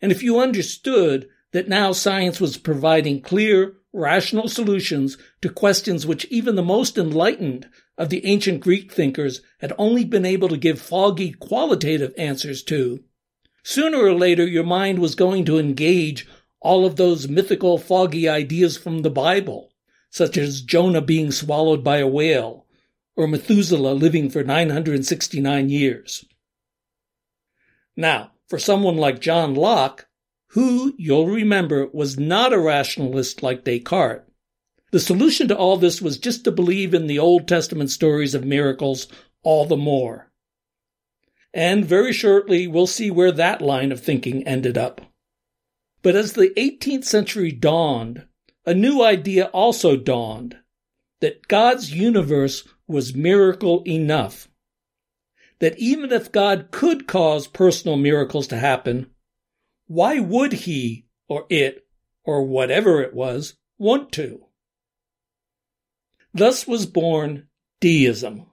and 0.00 0.12
if 0.12 0.22
you 0.22 0.40
understood 0.40 1.28
that 1.52 1.68
now 1.68 1.92
science 1.92 2.40
was 2.40 2.56
providing 2.56 3.20
clear, 3.20 3.74
rational 3.92 4.48
solutions 4.48 5.18
to 5.40 5.48
questions 5.48 6.06
which 6.06 6.24
even 6.26 6.56
the 6.56 6.62
most 6.62 6.98
enlightened 6.98 7.68
of 7.98 8.08
the 8.08 8.24
ancient 8.24 8.60
Greek 8.60 8.90
thinkers 8.90 9.42
had 9.60 9.72
only 9.78 10.04
been 10.04 10.24
able 10.24 10.48
to 10.48 10.56
give 10.56 10.80
foggy 10.80 11.32
qualitative 11.32 12.12
answers 12.16 12.62
to, 12.62 13.04
sooner 13.62 13.98
or 13.98 14.14
later 14.14 14.46
your 14.46 14.64
mind 14.64 14.98
was 14.98 15.14
going 15.14 15.44
to 15.44 15.58
engage 15.58 16.26
all 16.60 16.86
of 16.86 16.96
those 16.96 17.28
mythical 17.28 17.76
foggy 17.76 18.28
ideas 18.28 18.76
from 18.76 19.02
the 19.02 19.10
Bible, 19.10 19.70
such 20.10 20.36
as 20.36 20.62
Jonah 20.62 21.00
being 21.00 21.30
swallowed 21.30 21.84
by 21.84 21.98
a 21.98 22.06
whale, 22.06 22.66
or 23.14 23.26
Methuselah 23.26 23.92
living 23.92 24.30
for 24.30 24.42
969 24.42 25.68
years. 25.68 26.24
Now, 27.96 28.32
for 28.48 28.58
someone 28.58 28.96
like 28.96 29.20
John 29.20 29.54
Locke, 29.54 30.06
who, 30.52 30.94
you'll 30.98 31.28
remember, 31.28 31.88
was 31.92 32.18
not 32.18 32.52
a 32.52 32.58
rationalist 32.58 33.42
like 33.42 33.64
Descartes. 33.64 34.24
The 34.90 35.00
solution 35.00 35.48
to 35.48 35.56
all 35.56 35.78
this 35.78 36.02
was 36.02 36.18
just 36.18 36.44
to 36.44 36.52
believe 36.52 36.92
in 36.92 37.06
the 37.06 37.18
Old 37.18 37.48
Testament 37.48 37.90
stories 37.90 38.34
of 38.34 38.44
miracles 38.44 39.08
all 39.42 39.64
the 39.64 39.78
more. 39.78 40.30
And 41.54 41.86
very 41.86 42.12
shortly, 42.12 42.66
we'll 42.66 42.86
see 42.86 43.10
where 43.10 43.32
that 43.32 43.62
line 43.62 43.92
of 43.92 44.02
thinking 44.02 44.46
ended 44.46 44.76
up. 44.76 45.00
But 46.02 46.16
as 46.16 46.34
the 46.34 46.52
18th 46.56 47.04
century 47.04 47.50
dawned, 47.50 48.26
a 48.66 48.74
new 48.74 49.02
idea 49.02 49.46
also 49.46 49.96
dawned 49.96 50.58
that 51.20 51.48
God's 51.48 51.94
universe 51.94 52.68
was 52.86 53.14
miracle 53.14 53.82
enough. 53.86 54.48
That 55.60 55.78
even 55.78 56.12
if 56.12 56.30
God 56.30 56.68
could 56.72 57.06
cause 57.06 57.46
personal 57.46 57.96
miracles 57.96 58.48
to 58.48 58.58
happen, 58.58 59.11
why 59.86 60.18
would 60.18 60.52
he 60.52 61.06
or 61.28 61.46
it 61.48 61.86
or 62.24 62.44
whatever 62.44 63.02
it 63.02 63.14
was 63.14 63.54
want 63.78 64.12
to? 64.12 64.46
Thus 66.34 66.66
was 66.66 66.86
born 66.86 67.48
deism. 67.80 68.46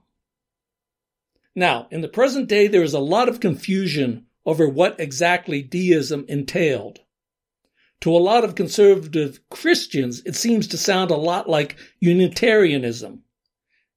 Now, 1.54 1.88
in 1.90 2.00
the 2.00 2.08
present 2.08 2.48
day, 2.48 2.68
there 2.68 2.82
is 2.82 2.94
a 2.94 3.00
lot 3.00 3.28
of 3.28 3.40
confusion 3.40 4.26
over 4.46 4.68
what 4.68 5.00
exactly 5.00 5.62
deism 5.62 6.24
entailed. 6.28 7.00
To 8.00 8.16
a 8.16 8.18
lot 8.18 8.44
of 8.44 8.54
conservative 8.54 9.40
Christians, 9.50 10.22
it 10.24 10.34
seems 10.34 10.66
to 10.68 10.78
sound 10.78 11.10
a 11.10 11.16
lot 11.16 11.48
like 11.48 11.76
Unitarianism. 12.00 13.22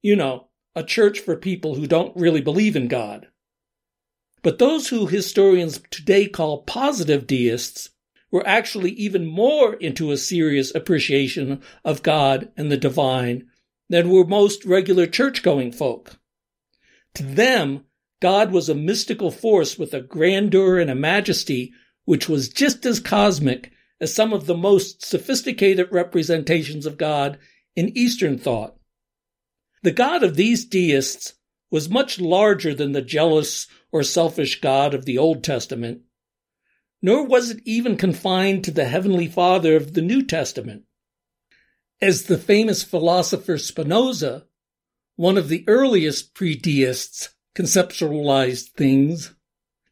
You 0.02 0.15
know, 0.15 0.50
a 0.76 0.84
church 0.84 1.19
for 1.19 1.38
people 1.38 1.76
who 1.76 1.88
don't 1.88 2.15
really 2.17 2.41
believe 2.41 2.76
in 2.76 2.88
God. 2.88 3.28
But 4.43 4.60
those 4.60 4.89
who 4.89 5.08
historians 5.08 5.82
today 5.89 6.27
call 6.27 6.63
positive 6.63 7.25
deists 7.25 7.89
were 8.29 8.45
actually 8.45 8.91
even 8.91 9.25
more 9.25 9.73
into 9.75 10.12
a 10.12 10.17
serious 10.17 10.75
appreciation 10.75 11.62
of 11.86 12.03
God 12.03 12.51
and 12.58 12.71
the 12.71 12.77
divine 12.77 13.47
than 13.89 14.10
were 14.10 14.25
most 14.25 14.65
regular 14.65 15.08
church 15.08 15.43
going 15.43 15.71
folk. 15.71 16.19
To 17.15 17.23
them, 17.23 17.86
God 18.21 18.51
was 18.51 18.69
a 18.69 18.75
mystical 18.75 19.32
force 19.32 19.77
with 19.77 19.93
a 19.93 20.01
grandeur 20.01 20.79
and 20.79 20.89
a 20.89 20.95
majesty 20.95 21.71
which 22.06 22.27
was 22.27 22.49
just 22.49 22.86
as 22.86 22.99
cosmic 22.99 23.71
as 24.01 24.13
some 24.13 24.34
of 24.34 24.45
the 24.45 24.58
most 24.58 25.06
sophisticated 25.06 25.88
representations 25.91 26.86
of 26.86 26.97
God 26.97 27.38
in 27.75 27.95
Eastern 27.97 28.38
thought. 28.38 28.75
The 29.84 29.91
God 29.91 30.23
of 30.23 30.36
these 30.36 30.65
deists 30.65 31.36
was 31.69 31.89
much 31.89 32.19
larger 32.19 32.73
than 32.73 32.91
the 32.91 33.01
jealous 33.01 33.67
or 33.93 34.03
selfish 34.03 34.60
God 34.60 34.95
of 34.95 35.06
the 35.06 35.19
Old 35.19 35.43
Testament, 35.43 36.01
nor 37.01 37.25
was 37.25 37.51
it 37.51 37.62
even 37.63 37.95
confined 37.95 38.63
to 38.63 38.71
the 38.71 38.86
Heavenly 38.86 39.27
Father 39.27 39.75
of 39.75 39.93
the 39.93 40.01
New 40.01 40.23
Testament. 40.23 40.84
As 42.01 42.23
the 42.23 42.39
famous 42.39 42.84
philosopher 42.84 43.58
Spinoza, 43.58 44.47
one 45.15 45.38
of 45.38 45.47
the 45.47 45.63
earliest 45.67 46.34
pre-deists, 46.34 47.36
conceptualized 47.56 48.69
things, 48.69 49.36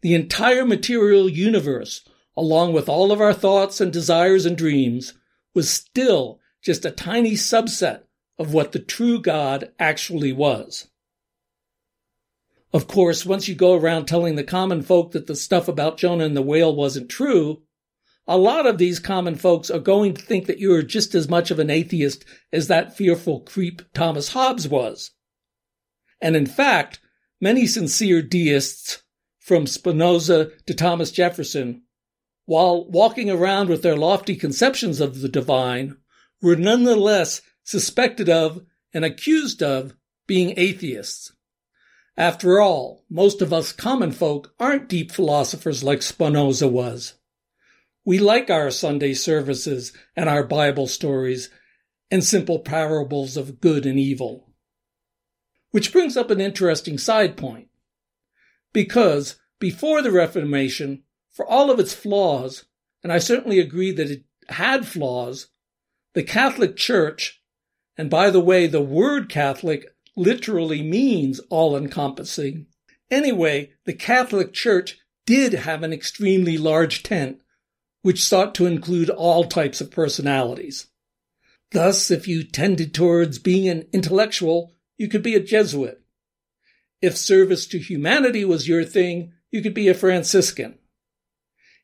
the 0.02 0.16
entire 0.16 0.66
material 0.66 1.30
universe, 1.30 2.04
along 2.36 2.74
with 2.74 2.90
all 2.90 3.12
of 3.12 3.22
our 3.22 3.34
thoughts 3.34 3.80
and 3.80 3.94
desires 3.94 4.48
and 4.48 4.58
dreams, 4.58 5.14
was 5.54 5.70
still 5.70 6.40
just 6.64 6.86
a 6.86 6.92
tiny 6.92 7.34
subset 7.34 8.02
of 8.40 8.52
what 8.52 8.72
the 8.72 8.80
true 8.80 9.22
God 9.22 9.72
actually 9.78 10.34
was. 10.34 10.88
Of 12.74 12.88
course, 12.88 13.26
once 13.26 13.48
you 13.48 13.56
go 13.56 13.74
around 13.74 14.06
telling 14.06 14.36
the 14.36 14.44
common 14.44 14.82
folk 14.82 15.12
that 15.12 15.28
the 15.28 15.36
stuff 15.36 15.68
about 15.68 15.98
Jonah 15.98 16.26
and 16.26 16.38
the 16.38 16.42
whale 16.42 16.74
wasn't 16.74 17.10
true, 17.10 17.64
a 18.28 18.38
lot 18.38 18.66
of 18.66 18.78
these 18.78 19.00
common 19.00 19.36
folks 19.36 19.70
are 19.70 19.80
going 19.80 20.14
to 20.14 20.22
think 20.22 20.46
that 20.46 20.60
you 20.60 20.74
are 20.74 20.84
just 20.84 21.14
as 21.14 21.28
much 21.28 21.52
of 21.52 21.60
an 21.60 21.70
atheist 21.70 22.24
as 22.54 22.68
that 22.68 22.96
fearful 22.96 23.42
creep 23.42 23.82
Thomas 23.94 24.30
Hobbes 24.30 24.68
was. 24.68 25.12
And 26.22 26.36
in 26.36 26.46
fact, 26.46 27.02
many 27.42 27.68
sincere 27.68 28.22
deists, 28.22 29.04
from 29.40 29.66
Spinoza 29.66 30.52
to 30.68 30.74
Thomas 30.74 31.12
Jefferson, 31.12 31.82
while 32.46 32.90
walking 32.90 33.30
around 33.30 33.70
with 33.70 33.82
their 33.82 33.98
lofty 33.98 34.36
conceptions 34.36 35.02
of 35.02 35.20
the 35.20 35.28
divine, 35.28 35.98
were 36.42 36.56
nonetheless 36.56 37.42
suspected 37.64 38.30
of 38.30 38.62
and 38.94 39.04
accused 39.04 39.64
of 39.64 39.96
being 40.28 40.54
atheists. 40.58 41.34
After 42.18 42.60
all, 42.60 43.06
most 43.10 43.42
of 43.42 43.54
us 43.54 43.72
common 43.72 44.12
folk 44.12 44.54
aren't 44.60 44.90
deep 44.90 45.12
philosophers 45.12 45.84
like 45.84 46.02
Spinoza 46.02 46.68
was. 46.68 47.16
We 48.04 48.20
like 48.20 48.50
our 48.50 48.72
Sunday 48.72 49.14
services 49.14 49.94
and 50.16 50.28
our 50.28 50.44
Bible 50.44 50.88
stories 50.88 51.50
and 52.10 52.24
simple 52.24 52.60
parables 52.60 53.38
of 53.38 53.62
good 53.62 53.86
and 53.86 53.98
evil. 53.98 54.50
Which 55.72 55.94
brings 55.94 56.18
up 56.18 56.30
an 56.30 56.42
interesting 56.42 56.98
side 56.98 57.38
point. 57.38 57.70
Because 58.74 59.40
before 59.60 60.02
the 60.02 60.12
Reformation, 60.12 61.04
for 61.32 61.46
all 61.46 61.72
of 61.72 61.80
its 61.80 61.94
flaws, 61.94 62.66
and 63.04 63.14
I 63.14 63.20
certainly 63.20 63.60
agree 63.60 63.92
that 63.92 64.12
it 64.12 64.24
had 64.50 64.86
flaws, 64.86 65.48
the 66.14 66.24
Catholic 66.24 66.76
Church, 66.76 67.42
and 67.98 68.10
by 68.10 68.30
the 68.30 68.42
way, 68.42 68.68
the 68.68 68.82
word 68.82 69.30
Catholic 69.30 69.91
literally 70.16 70.82
means 70.84 71.40
all 71.50 71.76
encompassing. 71.78 72.68
Anyway, 73.10 73.72
the 73.86 73.94
Catholic 73.94 74.54
Church 74.54 74.98
did 75.26 75.54
have 75.54 75.84
an 75.84 75.94
extremely 75.94 76.58
large 76.58 77.04
tent, 77.04 77.42
which 78.02 78.24
sought 78.24 78.56
to 78.56 78.66
include 78.66 79.10
all 79.10 79.44
types 79.44 79.82
of 79.82 79.92
personalities. 79.92 80.88
Thus, 81.72 82.12
if 82.12 82.28
you 82.28 82.44
tended 82.44 82.94
towards 82.94 83.40
being 83.40 83.70
an 83.70 83.88
intellectual, 83.94 84.74
you 84.98 85.08
could 85.08 85.24
be 85.24 85.36
a 85.36 85.40
Jesuit. 85.40 86.02
If 87.02 87.16
service 87.18 87.66
to 87.68 87.80
humanity 87.80 88.44
was 88.44 88.68
your 88.68 88.84
thing, 88.84 89.34
you 89.52 89.62
could 89.62 89.74
be 89.74 89.88
a 89.88 89.94
Franciscan. 89.94 90.78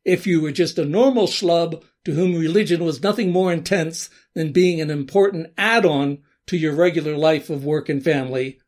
if 0.07 0.25
you 0.25 0.39
were 0.39 0.53
just 0.53 0.79
a 0.79 0.85
normal 0.85 1.27
schlub 1.27 1.83
to 2.05 2.13
whom 2.13 2.33
religion 2.33 2.83
was 2.83 3.03
nothing 3.03 3.29
more 3.29 3.51
intense 3.51 4.09
than 4.33 4.53
being 4.53 4.79
an 4.79 4.89
important 4.89 5.47
add-on 5.57 6.19
to 6.47 6.57
your 6.57 6.73
regular 6.73 7.15
life 7.15 7.49
of 7.49 7.63
work 7.63 7.89
and 7.89 8.03
family, 8.03 8.59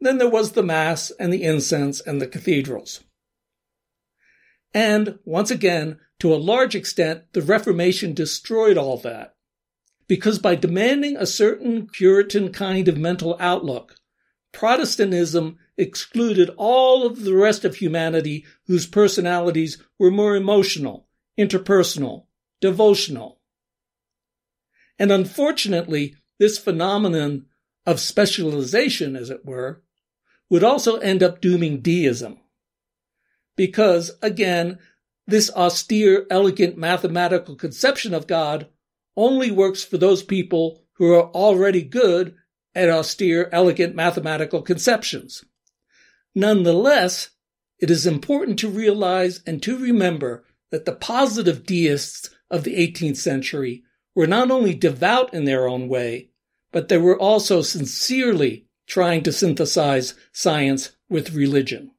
then 0.00 0.18
there 0.18 0.28
was 0.28 0.52
the 0.52 0.62
Mass 0.62 1.10
and 1.18 1.32
the 1.32 1.42
incense 1.42 2.00
and 2.00 2.20
the 2.20 2.26
cathedrals. 2.26 3.02
And 4.72 5.18
once 5.24 5.50
again, 5.50 5.98
to 6.18 6.34
a 6.34 6.36
large 6.36 6.74
extent, 6.74 7.32
the 7.32 7.42
Reformation 7.42 8.12
destroyed 8.12 8.76
all 8.76 8.98
that. 8.98 9.34
Because 10.06 10.38
by 10.38 10.54
demanding 10.54 11.16
a 11.16 11.26
certain 11.26 11.86
Puritan 11.86 12.52
kind 12.52 12.88
of 12.88 12.98
mental 12.98 13.36
outlook, 13.40 13.96
Protestantism 14.52 15.58
excluded 15.76 16.50
all 16.56 17.04
of 17.04 17.22
the 17.22 17.34
rest 17.34 17.64
of 17.64 17.76
humanity 17.76 18.44
whose 18.66 18.86
personalities 18.86 19.82
were 19.98 20.10
more 20.10 20.36
emotional, 20.36 21.08
interpersonal, 21.38 22.26
devotional. 22.60 23.40
And 24.98 25.10
unfortunately, 25.10 26.14
this 26.38 26.58
phenomenon 26.58 27.46
of 27.86 28.00
specialization, 28.00 29.16
as 29.16 29.30
it 29.30 29.44
were, 29.44 29.82
would 30.50 30.64
also 30.64 30.96
end 30.96 31.22
up 31.22 31.40
dooming 31.40 31.80
deism. 31.80 32.38
Because, 33.56 34.12
again, 34.20 34.78
this 35.26 35.50
austere, 35.50 36.26
elegant 36.30 36.76
mathematical 36.76 37.54
conception 37.54 38.14
of 38.14 38.26
God 38.26 38.68
only 39.16 39.50
works 39.50 39.84
for 39.84 39.96
those 39.96 40.22
people 40.22 40.82
who 40.94 41.12
are 41.12 41.30
already 41.30 41.82
good 41.82 42.34
at 42.74 42.90
austere, 42.90 43.48
elegant 43.52 43.94
mathematical 43.94 44.60
conceptions. 44.60 45.44
Nonetheless, 46.34 47.30
it 47.78 47.90
is 47.90 48.06
important 48.06 48.58
to 48.58 48.68
realize 48.68 49.40
and 49.46 49.62
to 49.62 49.78
remember 49.78 50.44
that 50.70 50.84
the 50.84 50.92
positive 50.92 51.64
deists 51.64 52.30
of 52.50 52.64
the 52.64 52.76
18th 52.76 53.16
century 53.16 53.84
were 54.14 54.26
not 54.26 54.50
only 54.50 54.74
devout 54.74 55.32
in 55.34 55.44
their 55.44 55.66
own 55.66 55.88
way, 55.88 56.30
but 56.72 56.88
they 56.88 56.98
were 56.98 57.18
also 57.18 57.62
sincerely 57.62 58.66
trying 58.86 59.22
to 59.22 59.32
synthesize 59.32 60.14
science 60.32 60.96
with 61.08 61.34
religion. 61.34 61.90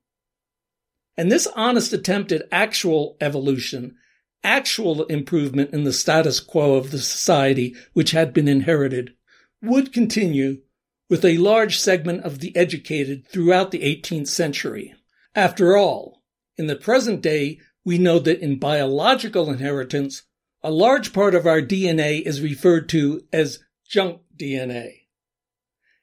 And 1.17 1.31
this 1.31 1.47
honest 1.55 1.93
attempt 1.93 2.31
at 2.31 2.47
actual 2.51 3.17
evolution, 3.21 3.95
actual 4.43 5.05
improvement 5.05 5.71
in 5.73 5.83
the 5.83 5.93
status 5.93 6.39
quo 6.39 6.75
of 6.75 6.91
the 6.91 6.99
society 6.99 7.75
which 7.93 8.11
had 8.11 8.33
been 8.33 8.47
inherited, 8.47 9.13
would 9.61 9.93
continue 9.93 10.61
with 11.09 11.23
a 11.23 11.37
large 11.37 11.79
segment 11.79 12.23
of 12.23 12.39
the 12.39 12.55
educated 12.55 13.27
throughout 13.27 13.71
the 13.71 13.79
18th 13.79 14.27
century. 14.27 14.93
After 15.33 15.77
all, 15.77 16.23
in 16.57 16.67
the 16.67 16.75
present 16.75 17.21
day, 17.21 17.59
we 17.83 17.97
know 17.97 18.19
that 18.19 18.39
in 18.39 18.59
biological 18.59 19.49
inheritance, 19.49 20.23
a 20.65 20.71
large 20.71 21.13
part 21.13 21.35
of 21.35 21.45
our 21.45 21.61
DNA 21.61 22.23
is 22.23 22.41
referred 22.41 22.89
to 22.89 23.21
as 23.31 23.59
junk 23.87 24.21
DNA. 24.35 25.03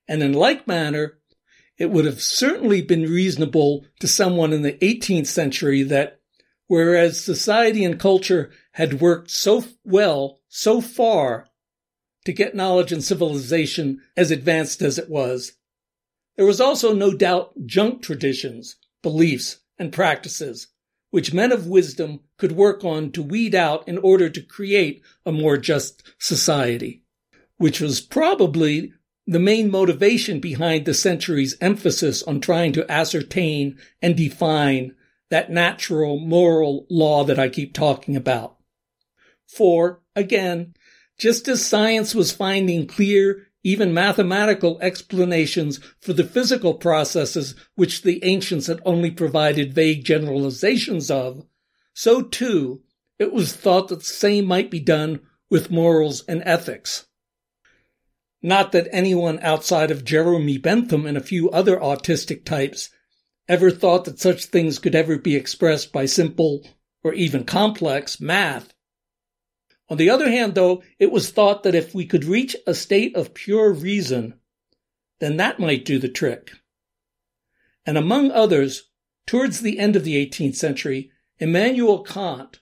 And 0.07 0.23
in 0.23 0.33
like 0.33 0.69
manner, 0.69 1.19
it 1.79 1.91
would 1.91 2.05
have 2.05 2.23
certainly 2.23 2.81
been 2.81 3.03
reasonable 3.03 3.85
to 3.99 4.07
someone 4.07 4.53
in 4.53 4.63
the 4.63 4.75
18th 4.75 5.27
century 5.27 5.83
that 5.83 6.21
whereas 6.69 7.21
society 7.21 7.85
and 7.85 7.99
culture 7.99 8.53
had 8.75 9.01
worked 9.01 9.33
so 9.33 9.65
well, 9.83 10.39
so 10.49 10.81
far 10.81 11.49
to 12.25 12.33
get 12.33 12.55
knowledge 12.55 12.93
and 12.93 13.03
civilization 13.03 14.01
as 14.17 14.31
advanced 14.31 14.81
as 14.81 14.97
it 14.97 15.11
was, 15.11 15.55
there 16.37 16.47
was 16.47 16.61
also 16.61 16.95
no 16.95 17.13
doubt 17.13 17.53
junk 17.67 18.01
traditions, 18.01 18.77
beliefs, 19.03 19.59
and 19.77 19.93
practices 19.93 20.69
which 21.13 21.35
men 21.35 21.53
of 21.53 21.67
wisdom 21.67 22.19
could 22.39 22.53
work 22.53 22.83
on 22.85 23.13
to 23.13 23.23
weed 23.23 23.55
out 23.55 23.87
in 23.87 23.99
order 23.99 24.31
to 24.31 24.41
create 24.41 25.03
a 25.27 25.31
more 25.31 25.59
just 25.59 26.03
society, 26.19 27.03
which 27.59 27.83
was 27.83 28.01
probably 28.01 28.95
the 29.27 29.39
main 29.39 29.71
motivation 29.71 30.41
behind 30.41 30.87
the 30.87 30.95
century's 30.95 31.55
emphasis 31.61 32.23
on 32.23 32.41
trying 32.41 32.73
to 32.73 32.91
ascertain 32.91 33.79
and 34.01 34.17
define 34.17 34.95
that 35.29 35.51
natural 35.51 36.19
moral 36.19 36.87
law 36.89 37.25
that 37.25 37.39
I 37.39 37.51
keep 37.51 37.75
talking 37.75 38.17
about. 38.17 38.57
For, 39.47 40.01
again, 40.17 40.75
just 41.19 41.47
as 41.47 41.65
science 41.65 42.15
was 42.15 42.33
finding 42.33 42.87
clear, 42.87 43.49
even 43.65 43.95
mathematical 43.95 44.79
explanations 44.81 45.79
for 46.01 46.13
the 46.13 46.25
physical 46.25 46.75
processes 46.75 47.55
which 47.75 48.03
the 48.03 48.23
ancients 48.25 48.67
had 48.67 48.81
only 48.85 49.11
provided 49.11 49.73
vague 49.73 50.05
generalizations 50.05 51.11
of, 51.11 51.47
so 51.95 52.23
too 52.23 52.83
it 53.19 53.33
was 53.33 53.53
thought 53.53 53.89
that 53.89 54.01
the 54.01 54.05
same 54.05 54.45
might 54.45 54.71
be 54.71 54.81
done 54.81 55.21
with 55.49 55.71
morals 55.71 56.25
and 56.27 56.43
ethics. 56.45 57.07
Not 58.43 58.73
that 58.73 58.89
anyone 58.91 59.39
outside 59.41 59.93
of 59.93 60.05
Jeremy 60.05 60.59
Bentham 60.59 61.07
and 61.07 61.17
a 61.17 61.23
few 61.23 61.49
other 61.51 61.77
autistic 61.77 62.45
types 62.45 62.91
ever 63.49 63.71
thought 63.71 64.05
that 64.07 64.19
such 64.19 64.47
things 64.47 64.81
could 64.81 64.95
ever 64.95 65.19
be 65.19 65.37
expressed 65.37 65.93
by 65.93 66.07
simple 66.07 66.67
or 67.05 67.15
even 67.15 67.45
complex 67.45 68.21
math. 68.21 68.72
On 69.93 69.99
the 69.99 70.09
other 70.09 70.31
hand, 70.31 70.55
though, 70.55 70.83
it 70.99 71.13
was 71.13 71.29
thought 71.29 71.65
that 71.65 71.75
if 71.75 71.95
we 71.95 72.07
could 72.07 72.25
reach 72.25 72.57
a 72.67 72.73
state 72.73 73.15
of 73.15 73.35
pure 73.35 73.71
reason, 73.71 74.41
then 75.21 75.37
that 75.37 75.61
might 75.61 75.85
do 75.85 75.99
the 75.99 76.09
trick. 76.09 76.53
And 77.85 77.99
among 77.99 78.31
others, 78.31 78.89
towards 79.27 79.61
the 79.61 79.79
end 79.79 79.95
of 79.95 80.03
the 80.03 80.15
18th 80.15 80.55
century, 80.55 81.11
Immanuel 81.41 82.05
Kant, 82.05 82.59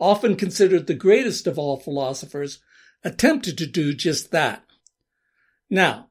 often 0.00 0.34
considered 0.34 0.88
the 0.88 0.94
greatest 0.94 1.46
of 1.46 1.60
all 1.60 1.78
philosophers, 1.78 2.58
attempted 3.04 3.56
to 3.58 3.66
do 3.68 3.94
just 3.94 4.32
that. 4.32 4.64
Now, 5.70 6.10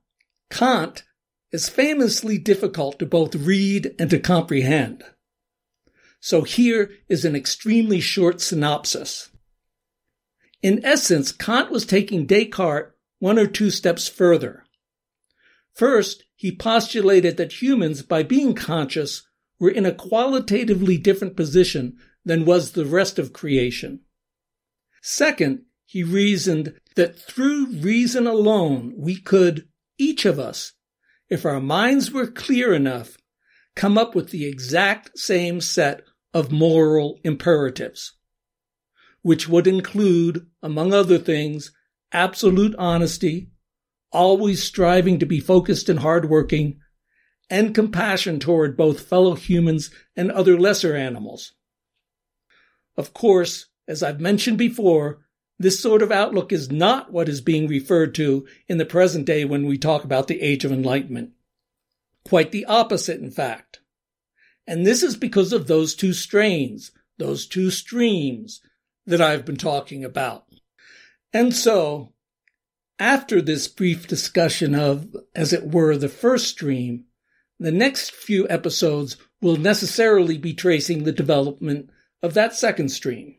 Kant 0.49 1.03
is 1.51 1.67
famously 1.67 2.37
difficult 2.37 2.99
to 2.99 3.05
both 3.05 3.35
read 3.35 3.93
and 3.99 4.09
to 4.11 4.17
comprehend. 4.17 5.03
So 6.21 6.43
here 6.43 6.89
is 7.09 7.25
an 7.25 7.35
extremely 7.35 7.99
short 7.99 8.39
synopsis. 8.39 9.29
In 10.63 10.83
essence, 10.85 11.33
Kant 11.33 11.69
was 11.69 11.85
taking 11.85 12.25
Descartes 12.25 12.93
one 13.19 13.37
or 13.37 13.47
two 13.47 13.69
steps 13.69 14.07
further. 14.07 14.63
First, 15.75 16.23
he 16.35 16.55
postulated 16.55 17.35
that 17.37 17.61
humans, 17.61 18.01
by 18.01 18.23
being 18.23 18.55
conscious, 18.55 19.27
were 19.59 19.69
in 19.69 19.85
a 19.85 19.93
qualitatively 19.93 20.97
different 20.97 21.35
position 21.35 21.97
than 22.23 22.45
was 22.45 22.71
the 22.71 22.85
rest 22.85 23.19
of 23.19 23.33
creation. 23.33 23.99
Second, 25.01 25.65
he 25.85 26.01
reasoned 26.01 26.79
that 26.95 27.19
through 27.19 27.67
reason 27.67 28.25
alone 28.25 28.93
we 28.97 29.17
could, 29.17 29.67
each 29.97 30.23
of 30.25 30.39
us, 30.39 30.73
if 31.29 31.45
our 31.45 31.59
minds 31.59 32.11
were 32.11 32.27
clear 32.27 32.73
enough, 32.73 33.17
come 33.75 33.97
up 33.97 34.15
with 34.15 34.29
the 34.29 34.45
exact 34.45 35.17
same 35.19 35.59
set 35.59 36.03
of 36.33 36.51
moral 36.51 37.19
imperatives, 37.23 38.13
which 39.23 39.49
would 39.49 39.65
include, 39.65 40.45
among 40.61 40.93
other 40.93 41.17
things, 41.17 41.71
absolute 42.11 42.75
honesty, 42.77 43.49
always 44.11 44.61
striving 44.61 45.17
to 45.17 45.25
be 45.25 45.39
focused 45.39 45.89
and 45.89 45.99
hardworking, 45.99 46.79
and 47.49 47.73
compassion 47.73 48.39
toward 48.39 48.77
both 48.77 49.01
fellow 49.01 49.35
humans 49.35 49.89
and 50.15 50.31
other 50.31 50.59
lesser 50.59 50.95
animals. 50.95 51.53
Of 52.95 53.13
course, 53.13 53.67
as 53.87 54.03
I've 54.03 54.19
mentioned 54.19 54.57
before, 54.57 55.25
this 55.57 55.79
sort 55.79 56.01
of 56.01 56.11
outlook 56.11 56.51
is 56.51 56.71
not 56.71 57.11
what 57.11 57.29
is 57.29 57.41
being 57.41 57.67
referred 57.67 58.13
to 58.15 58.45
in 58.67 58.77
the 58.77 58.85
present 58.85 59.25
day 59.25 59.45
when 59.45 59.65
we 59.65 59.77
talk 59.77 60.03
about 60.03 60.27
the 60.27 60.41
Age 60.41 60.65
of 60.65 60.71
Enlightenment. 60.71 61.31
Quite 62.25 62.51
the 62.51 62.65
opposite, 62.65 63.19
in 63.19 63.31
fact. 63.31 63.79
And 64.67 64.85
this 64.85 65.03
is 65.03 65.15
because 65.15 65.53
of 65.53 65.67
those 65.67 65.95
two 65.95 66.13
strains, 66.13 66.91
those 67.17 67.45
two 67.45 67.69
streams 67.69 68.61
that 69.05 69.21
I've 69.21 69.45
been 69.45 69.57
talking 69.57 70.03
about. 70.03 70.45
And 71.33 71.53
so, 71.53 72.13
after 72.99 73.41
this 73.41 73.67
brief 73.67 74.07
discussion 74.07 74.75
of, 74.75 75.15
as 75.35 75.51
it 75.51 75.71
were, 75.71 75.97
the 75.97 76.09
first 76.09 76.47
stream, 76.47 77.05
the 77.59 77.71
next 77.71 78.11
few 78.11 78.47
episodes 78.49 79.17
will 79.41 79.57
necessarily 79.57 80.37
be 80.37 80.53
tracing 80.53 81.03
the 81.03 81.11
development 81.11 81.89
of 82.21 82.33
that 82.33 82.55
second 82.55 82.89
stream. 82.89 83.35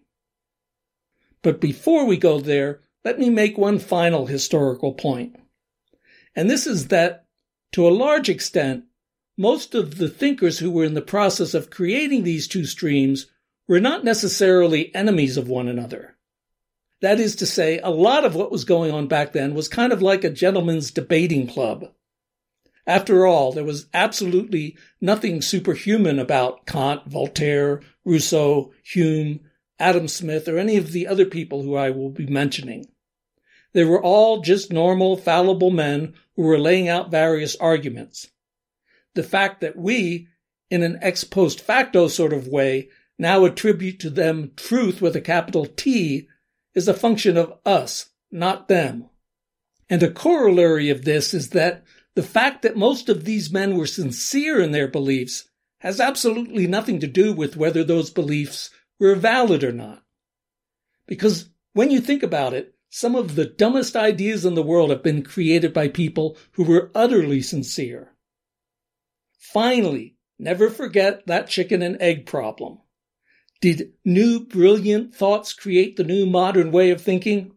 But 1.43 1.61
before 1.61 2.07
we 2.07 2.17
go 2.17 2.41
there, 2.41 2.81
let 3.05 3.19
me 3.19 3.31
make 3.31 3.59
one 3.59 3.79
final 3.79 4.27
historical 4.27 4.95
point. 4.95 5.37
And 6.35 6.51
this 6.51 6.67
is 6.67 6.89
that, 6.89 7.27
to 7.73 7.87
a 7.87 7.91
large 7.91 8.29
extent, 8.29 8.85
most 9.37 9.75
of 9.75 9.99
the 9.99 10.09
thinkers 10.09 10.59
who 10.59 10.71
were 10.71 10.85
in 10.85 10.95
the 10.95 11.03
process 11.03 11.55
of 11.55 11.71
creating 11.71 12.25
these 12.25 12.49
two 12.49 12.65
streams 12.65 13.27
were 13.67 13.81
not 13.81 14.05
necessarily 14.05 14.95
enemies 14.95 15.37
of 15.37 15.49
one 15.49 15.69
another. 15.69 16.17
That 17.01 17.21
is 17.21 17.37
to 17.37 17.47
say, 17.47 17.79
a 17.81 17.91
lot 17.91 18.25
of 18.25 18.35
what 18.35 18.51
was 18.51 18.65
going 18.65 18.91
on 18.91 19.09
back 19.09 19.33
then 19.33 19.55
was 19.55 19.69
kind 19.69 19.93
of 19.93 20.03
like 20.03 20.25
a 20.25 20.31
gentleman's 20.31 20.91
debating 20.91 21.47
club. 21.47 21.93
After 22.87 23.27
all, 23.27 23.53
there 23.53 23.65
was 23.65 23.87
absolutely 23.95 24.77
nothing 25.01 25.41
superhuman 25.41 26.19
about 26.19 26.67
Kant, 26.67 27.07
Voltaire, 27.07 27.81
Rousseau, 28.05 28.73
Hume, 28.85 29.41
Adam 29.79 30.07
Smith, 30.07 30.49
or 30.49 30.59
any 30.59 30.77
of 30.77 30.93
the 30.93 31.07
other 31.07 31.25
people 31.25 31.63
who 31.63 31.75
I 31.75 31.91
will 31.91 32.11
be 32.11 32.27
mentioning. 32.27 32.87
They 33.73 33.85
were 33.85 34.03
all 34.03 34.41
just 34.41 34.73
normal, 34.73 35.17
fallible 35.17 35.71
men 35.71 36.15
who 36.37 36.43
were 36.43 36.59
laying 36.59 36.89
out 36.89 37.11
various 37.11 37.57
arguments. 37.57 38.29
The 39.15 39.23
fact 39.23 39.61
that 39.63 39.77
we, 39.77 40.29
in 40.71 40.83
an 40.83 40.99
ex 41.01 41.25
post 41.25 41.61
facto 41.61 42.09
sort 42.09 42.33
of 42.33 42.49
way, 42.49 42.89
now 43.19 43.45
attribute 43.45 44.01
to 44.01 44.11
them 44.11 44.53
truth 44.57 45.01
with 45.01 45.15
a 45.17 45.21
capital 45.21 45.67
T 45.67 46.29
is 46.75 46.89
a 46.89 46.95
function 46.95 47.37
of 47.37 47.59
us, 47.65 48.11
not 48.31 48.69
them. 48.69 49.09
And 49.89 50.03
a 50.03 50.11
corollary 50.11 50.91
of 50.91 51.05
this 51.05 51.33
is 51.33 51.51
that 51.51 51.85
the 52.15 52.23
fact 52.23 52.63
that 52.63 52.77
most 52.77 53.09
of 53.09 53.25
these 53.25 53.53
men 53.53 53.77
were 53.77 53.87
sincere 53.87 54.61
in 54.61 54.73
their 54.73 54.89
beliefs 54.89 55.49
has 55.79 56.01
absolutely 56.01 56.67
nothing 56.67 56.99
to 57.01 57.07
do 57.07 57.33
with 57.33 57.57
whether 57.57 57.85
those 57.85 58.11
beliefs 58.11 58.71
were 58.99 59.15
valid 59.15 59.63
or 59.63 59.73
not. 59.73 60.03
Because 61.07 61.51
when 61.75 61.91
you 61.91 62.01
think 62.01 62.23
about 62.23 62.55
it, 62.55 62.75
some 62.89 63.17
of 63.17 63.35
the 63.35 63.45
dumbest 63.45 63.97
ideas 63.97 64.45
in 64.45 64.55
the 64.55 64.63
world 64.63 64.91
have 64.91 65.03
been 65.03 65.23
created 65.23 65.73
by 65.73 65.89
people 65.89 66.37
who 66.53 66.65
were 66.65 66.91
utterly 66.95 67.43
sincere. 67.43 68.13
Finally, 69.37 70.17
never 70.39 70.71
forget 70.71 71.27
that 71.27 71.49
chicken 71.49 71.83
and 71.83 72.01
egg 72.01 72.25
problem. 72.25 72.79
Did 73.61 73.93
new 74.05 74.41
brilliant 74.41 75.15
thoughts 75.15 75.53
create 75.53 75.97
the 75.97 76.05
new 76.05 76.27
modern 76.27 76.71
way 76.71 76.91
of 76.91 77.01
thinking? 77.01 77.53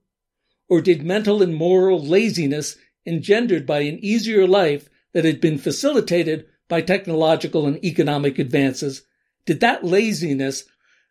Or 0.70 0.82
did 0.82 1.04
mental 1.04 1.42
and 1.42 1.56
moral 1.56 2.04
laziness 2.04 2.78
engendered 3.06 3.66
by 3.66 3.80
an 3.80 4.00
easier 4.04 4.46
life 4.46 4.90
that 5.14 5.26
had 5.26 5.42
been 5.42 5.58
facilitated 5.58 6.46
by 6.68 6.82
technological 6.82 7.66
and 7.66 7.84
economic 7.84 8.38
advances, 8.38 9.04
did 9.46 9.62
that 9.62 9.84
laziness 9.84 10.66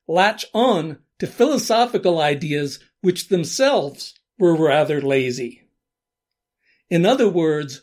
latch 0.07 0.45
on 0.53 0.99
to 1.19 1.27
philosophical 1.27 2.21
ideas 2.21 2.79
which 3.01 3.29
themselves 3.29 4.15
were 4.39 4.55
rather 4.55 5.01
lazy? 5.01 5.63
In 6.91 7.07
other 7.07 7.29
words, 7.29 7.83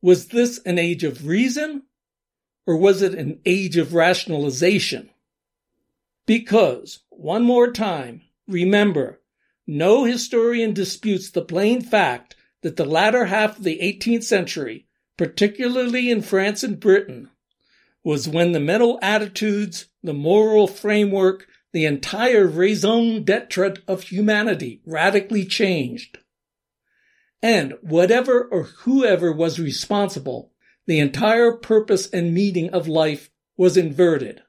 was 0.00 0.28
this 0.28 0.58
an 0.64 0.78
age 0.78 1.04
of 1.04 1.26
reason 1.26 1.82
or 2.66 2.76
was 2.76 3.02
it 3.02 3.14
an 3.14 3.40
age 3.44 3.76
of 3.76 3.94
rationalization? 3.94 5.10
Because, 6.26 7.00
one 7.10 7.42
more 7.42 7.72
time, 7.72 8.22
remember, 8.46 9.20
no 9.66 10.04
historian 10.04 10.72
disputes 10.72 11.30
the 11.30 11.42
plain 11.42 11.80
fact 11.80 12.36
that 12.62 12.76
the 12.76 12.84
latter 12.84 13.26
half 13.26 13.58
of 13.58 13.64
the 13.64 13.78
18th 13.80 14.24
century, 14.24 14.86
particularly 15.16 16.10
in 16.10 16.22
France 16.22 16.62
and 16.62 16.78
Britain, 16.78 17.30
was 18.04 18.28
when 18.28 18.52
the 18.52 18.60
mental 18.60 18.98
attitudes, 19.02 19.86
the 20.02 20.14
moral 20.14 20.66
framework, 20.66 21.46
the 21.72 21.84
entire 21.84 22.46
raison 22.46 23.24
d'etre 23.24 23.74
of 23.88 24.04
humanity 24.04 24.80
radically 24.84 25.44
changed. 25.44 26.18
And 27.42 27.74
whatever 27.80 28.44
or 28.44 28.64
whoever 28.64 29.32
was 29.32 29.58
responsible, 29.58 30.52
the 30.86 31.00
entire 31.00 31.52
purpose 31.52 32.08
and 32.10 32.34
meaning 32.34 32.70
of 32.70 32.86
life 32.88 33.30
was 33.56 33.76
inverted. 33.76 34.42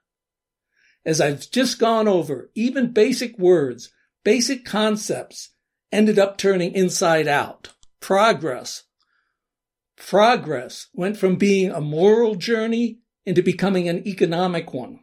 As 1.05 1.19
I've 1.19 1.49
just 1.51 1.79
gone 1.79 2.07
over, 2.07 2.49
even 2.55 2.93
basic 2.93 3.37
words, 3.37 3.91
basic 4.23 4.63
concepts 4.63 5.49
ended 5.91 6.17
up 6.17 6.37
turning 6.37 6.73
inside 6.73 7.27
out 7.27 7.73
progress. 7.99 8.83
Progress 9.95 10.87
went 10.93 11.17
from 11.17 11.37
being 11.37 11.71
a 11.71 11.79
moral 11.79 12.35
journey 12.35 12.99
into 13.25 13.41
becoming 13.41 13.87
an 13.87 14.05
economic 14.07 14.73
one. 14.73 14.99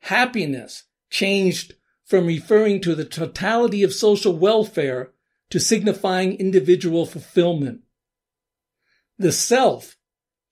Happiness 0.00 0.84
changed 1.10 1.74
from 2.04 2.26
referring 2.26 2.80
to 2.82 2.94
the 2.94 3.04
totality 3.04 3.82
of 3.82 3.92
social 3.92 4.36
welfare 4.36 5.12
to 5.50 5.58
signifying 5.58 6.34
individual 6.34 7.06
fulfillment. 7.06 7.80
The 9.18 9.32
self 9.32 9.96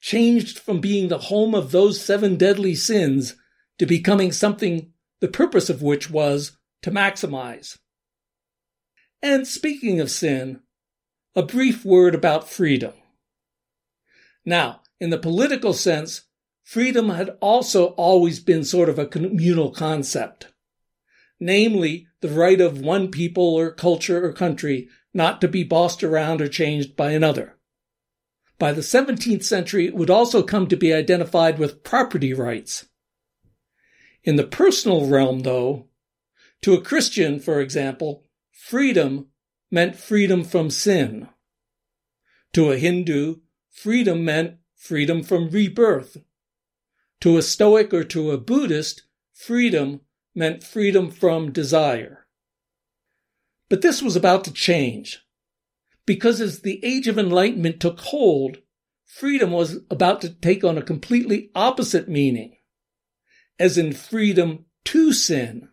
changed 0.00 0.58
from 0.58 0.80
being 0.80 1.08
the 1.08 1.18
home 1.18 1.54
of 1.54 1.70
those 1.70 2.00
seven 2.00 2.36
deadly 2.36 2.74
sins 2.74 3.36
to 3.78 3.86
becoming 3.86 4.32
something 4.32 4.92
the 5.20 5.28
purpose 5.28 5.70
of 5.70 5.82
which 5.82 6.10
was 6.10 6.56
to 6.82 6.90
maximize. 6.90 7.78
And 9.22 9.46
speaking 9.46 10.00
of 10.00 10.10
sin, 10.10 10.60
a 11.34 11.42
brief 11.42 11.84
word 11.84 12.14
about 12.14 12.48
freedom. 12.48 12.92
Now, 14.44 14.82
in 15.00 15.10
the 15.10 15.18
political 15.18 15.72
sense, 15.72 16.22
freedom 16.62 17.08
had 17.08 17.36
also 17.40 17.86
always 17.88 18.40
been 18.40 18.64
sort 18.64 18.88
of 18.88 18.98
a 18.98 19.06
communal 19.06 19.70
concept. 19.70 20.48
Namely, 21.40 22.06
the 22.20 22.28
right 22.28 22.60
of 22.60 22.80
one 22.80 23.10
people 23.10 23.54
or 23.54 23.70
culture 23.70 24.24
or 24.24 24.32
country 24.32 24.88
not 25.12 25.40
to 25.40 25.48
be 25.48 25.64
bossed 25.64 26.04
around 26.04 26.40
or 26.40 26.48
changed 26.48 26.96
by 26.96 27.12
another. 27.12 27.56
By 28.58 28.72
the 28.72 28.82
17th 28.82 29.44
century, 29.44 29.86
it 29.86 29.94
would 29.94 30.10
also 30.10 30.42
come 30.42 30.68
to 30.68 30.76
be 30.76 30.92
identified 30.92 31.58
with 31.58 31.82
property 31.82 32.32
rights. 32.32 32.86
In 34.24 34.36
the 34.36 34.46
personal 34.46 35.06
realm, 35.06 35.40
though, 35.40 35.88
to 36.62 36.72
a 36.72 36.80
Christian, 36.80 37.38
for 37.38 37.60
example, 37.60 38.24
freedom 38.50 39.28
meant 39.70 39.96
freedom 39.96 40.44
from 40.44 40.70
sin. 40.70 41.28
To 42.54 42.72
a 42.72 42.78
Hindu, 42.78 43.36
freedom 43.70 44.24
meant 44.24 44.56
freedom 44.76 45.22
from 45.22 45.50
rebirth. 45.50 46.16
To 47.20 47.36
a 47.36 47.42
Stoic 47.42 47.92
or 47.92 48.04
to 48.04 48.30
a 48.30 48.38
Buddhist, 48.38 49.02
freedom 49.34 50.00
meant 50.34 50.64
freedom 50.64 51.10
from 51.10 51.52
desire. 51.52 52.26
But 53.68 53.82
this 53.82 54.02
was 54.02 54.16
about 54.16 54.44
to 54.44 54.52
change. 54.52 55.20
Because 56.06 56.40
as 56.40 56.60
the 56.60 56.84
Age 56.84 57.08
of 57.08 57.18
Enlightenment 57.18 57.80
took 57.80 58.00
hold, 58.00 58.58
freedom 59.04 59.50
was 59.52 59.80
about 59.90 60.20
to 60.20 60.30
take 60.30 60.64
on 60.64 60.78
a 60.78 60.82
completely 60.82 61.50
opposite 61.54 62.08
meaning, 62.08 62.53
as 63.58 63.78
in 63.78 63.92
freedom 63.92 64.64
to 64.84 65.12
sin, 65.12 65.68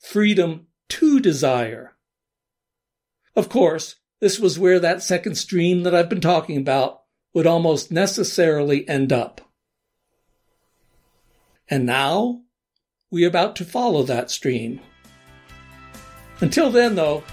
freedom 0.00 0.66
to 0.88 1.20
desire. 1.20 1.96
Of 3.34 3.48
course, 3.48 3.96
this 4.20 4.38
was 4.38 4.58
where 4.58 4.80
that 4.80 5.02
second 5.02 5.36
stream 5.36 5.82
that 5.82 5.94
I've 5.94 6.08
been 6.08 6.20
talking 6.20 6.56
about 6.56 7.02
would 7.34 7.46
almost 7.46 7.92
necessarily 7.92 8.88
end 8.88 9.12
up. 9.12 9.40
And 11.68 11.84
now, 11.84 12.42
we 13.10 13.24
are 13.24 13.28
about 13.28 13.56
to 13.56 13.64
follow 13.64 14.02
that 14.04 14.30
stream. 14.30 14.80
Until 16.40 16.70
then, 16.70 16.94
though, 16.94 17.24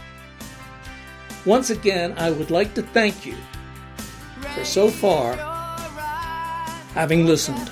once 1.46 1.70
again, 1.70 2.14
I 2.18 2.32
would 2.32 2.52
like 2.52 2.74
to 2.76 2.82
thank 2.82 3.26
you 3.26 3.36
for 4.56 4.66
so 4.66 4.90
far 4.90 5.36
having 6.94 7.26
listened. 7.26 7.72